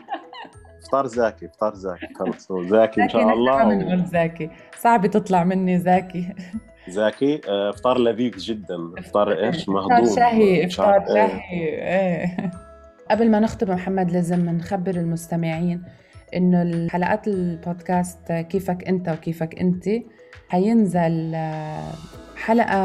إفطار 0.84 1.05
زاكي. 1.08 1.45
إفطار 1.45 1.75
زاكي. 1.75 2.08
خلص. 2.19 2.51
زاكي 2.51 3.01
إن 3.01 3.10
شاء 3.10 3.34
الله. 3.34 3.67
و- 3.67 3.69
بنقول 3.69 4.05
زاكي. 4.05 4.49
صعب 4.79 5.08
تطلع 5.08 5.43
مني 5.43 5.79
زاكي. 5.79 6.34
زاكي. 6.88 7.41
آه، 7.49 7.69
إفطار 7.69 7.97
لذيذ 7.97 8.38
جدا. 8.38 8.91
إفطار 8.97 9.31
إيش؟ 9.31 9.69
مهضوم. 9.69 9.91
افطار 9.91 10.15
شهي. 10.15 10.62
عارف 10.62 10.79
إفطار 10.79 11.15
إيه. 11.17 11.27
شهي. 11.27 11.67
إيه. 11.69 12.51
قبل 13.11 13.31
ما 13.31 13.39
نختم 13.39 13.73
محمد 13.73 14.11
لازم 14.11 14.49
نخبر 14.49 14.95
المستمعين 14.95 15.83
إنه 16.35 16.61
الحلقات 16.61 17.27
البودكاست 17.27 18.31
كيفك 18.31 18.87
أنت 18.87 19.09
وكيفك 19.09 19.59
أنت 19.59 19.89
حينزل 20.49 21.31
آه، 21.35 21.91
حلقة 22.35 22.77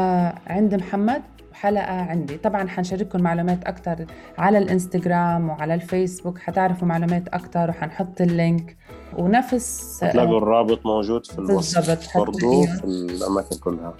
عند 0.47 0.75
محمد 0.75 1.21
وحلقة 1.51 1.93
عندي. 1.93 2.37
طبعا 2.37 2.67
حنشارككم 2.67 3.21
معلومات 3.21 3.65
أكثر 3.65 4.05
على 4.37 4.57
الإنستغرام 4.57 5.49
وعلى 5.49 5.73
الفيسبوك 5.73 6.39
حتعرفوا 6.39 6.87
معلومات 6.87 7.27
أكثر 7.27 7.69
وحنحط 7.69 8.21
اللينك. 8.21 8.77
ونفس 9.17 9.99
تلاقوا 9.99 10.37
الرابط 10.37 10.85
موجود 10.85 11.25
في 11.25 11.39
الوصف 11.39 12.17
برضو. 12.17 12.63
في 12.63 12.83
الأماكن 12.83 13.55
كلها. 13.57 13.93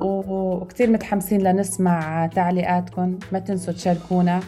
وكثير 0.00 0.90
متحمسين 0.90 1.40
لنسمع 1.42 2.26
تعليقاتكم. 2.26 3.18
ما 3.32 3.38
تنسوا 3.38 3.72
تشاركونا. 3.72 4.40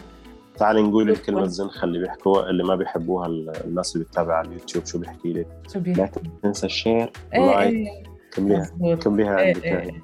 تعالي 0.57 0.81
نقول. 0.81 1.09
الكلمة 1.09 1.41
الزنخة 1.43 1.85
اللي 1.85 1.99
بيحكوها 1.99 2.49
اللي 2.49 2.63
ما 2.63 2.75
بيحبوها 2.75 3.27
ال- 3.27 3.51
الناس 3.65 3.95
اللي 3.95 4.05
بتتابع 4.05 4.33
على 4.35 4.47
اليوتيوب 4.47 4.85
شو 4.85 4.99
بيحكي 4.99 5.33
لك؟ 5.33 5.47
شو 5.73 5.79
لا 5.79 6.09
تنسى 6.43 6.65
ال 6.65 6.73
share 6.73 7.11
و 7.35 7.43
like 7.43 7.73
إيه. 7.73 8.03
كمليها. 8.31 8.95
كمليها 9.01 9.35
عندك 9.41 9.63
إيه 9.65 9.79
هاي. 9.79 10.01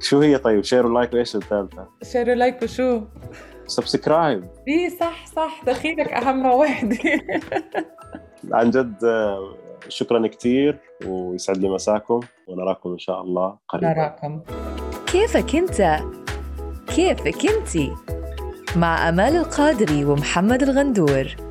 شو 0.00 0.20
هي 0.20 0.38
طيب؟ 0.38 0.64
share 0.64 0.86
و 0.86 0.91
like 0.91 1.12
وإيش 1.14 1.36
الثالثة؟ 1.36 1.88
share 2.02 2.34
و 2.34 2.40
like 2.40 2.62
وشو؟ 2.62 3.00
subscribe 3.66 4.44
إيه 4.68 4.88
صح 4.88 5.26
صح. 5.26 5.62
دخيلك 5.66 6.12
أهم 6.12 6.46
وحده 6.46 6.96
عن 8.52 8.70
جد 8.70 8.96
شكرا 9.88 10.26
كثير 10.26 10.78
ويسعد 11.06 11.56
لي 11.56 11.68
مساكم 11.68 12.20
ونراكم 12.48 12.90
إن 12.92 12.98
شاء 12.98 13.20
الله 13.22 13.56
قريبا. 13.68 13.88
نراكم. 13.88 14.40
كيفك 15.06 15.54
أنت؟ 15.56 15.98
كيفك 16.94 17.46
أنتي؟ 17.56 17.92
مع 18.76 19.08
أمال 19.08 19.36
القادري 19.36 20.04
ومحمد 20.04 20.62
الغندور. 20.62 21.43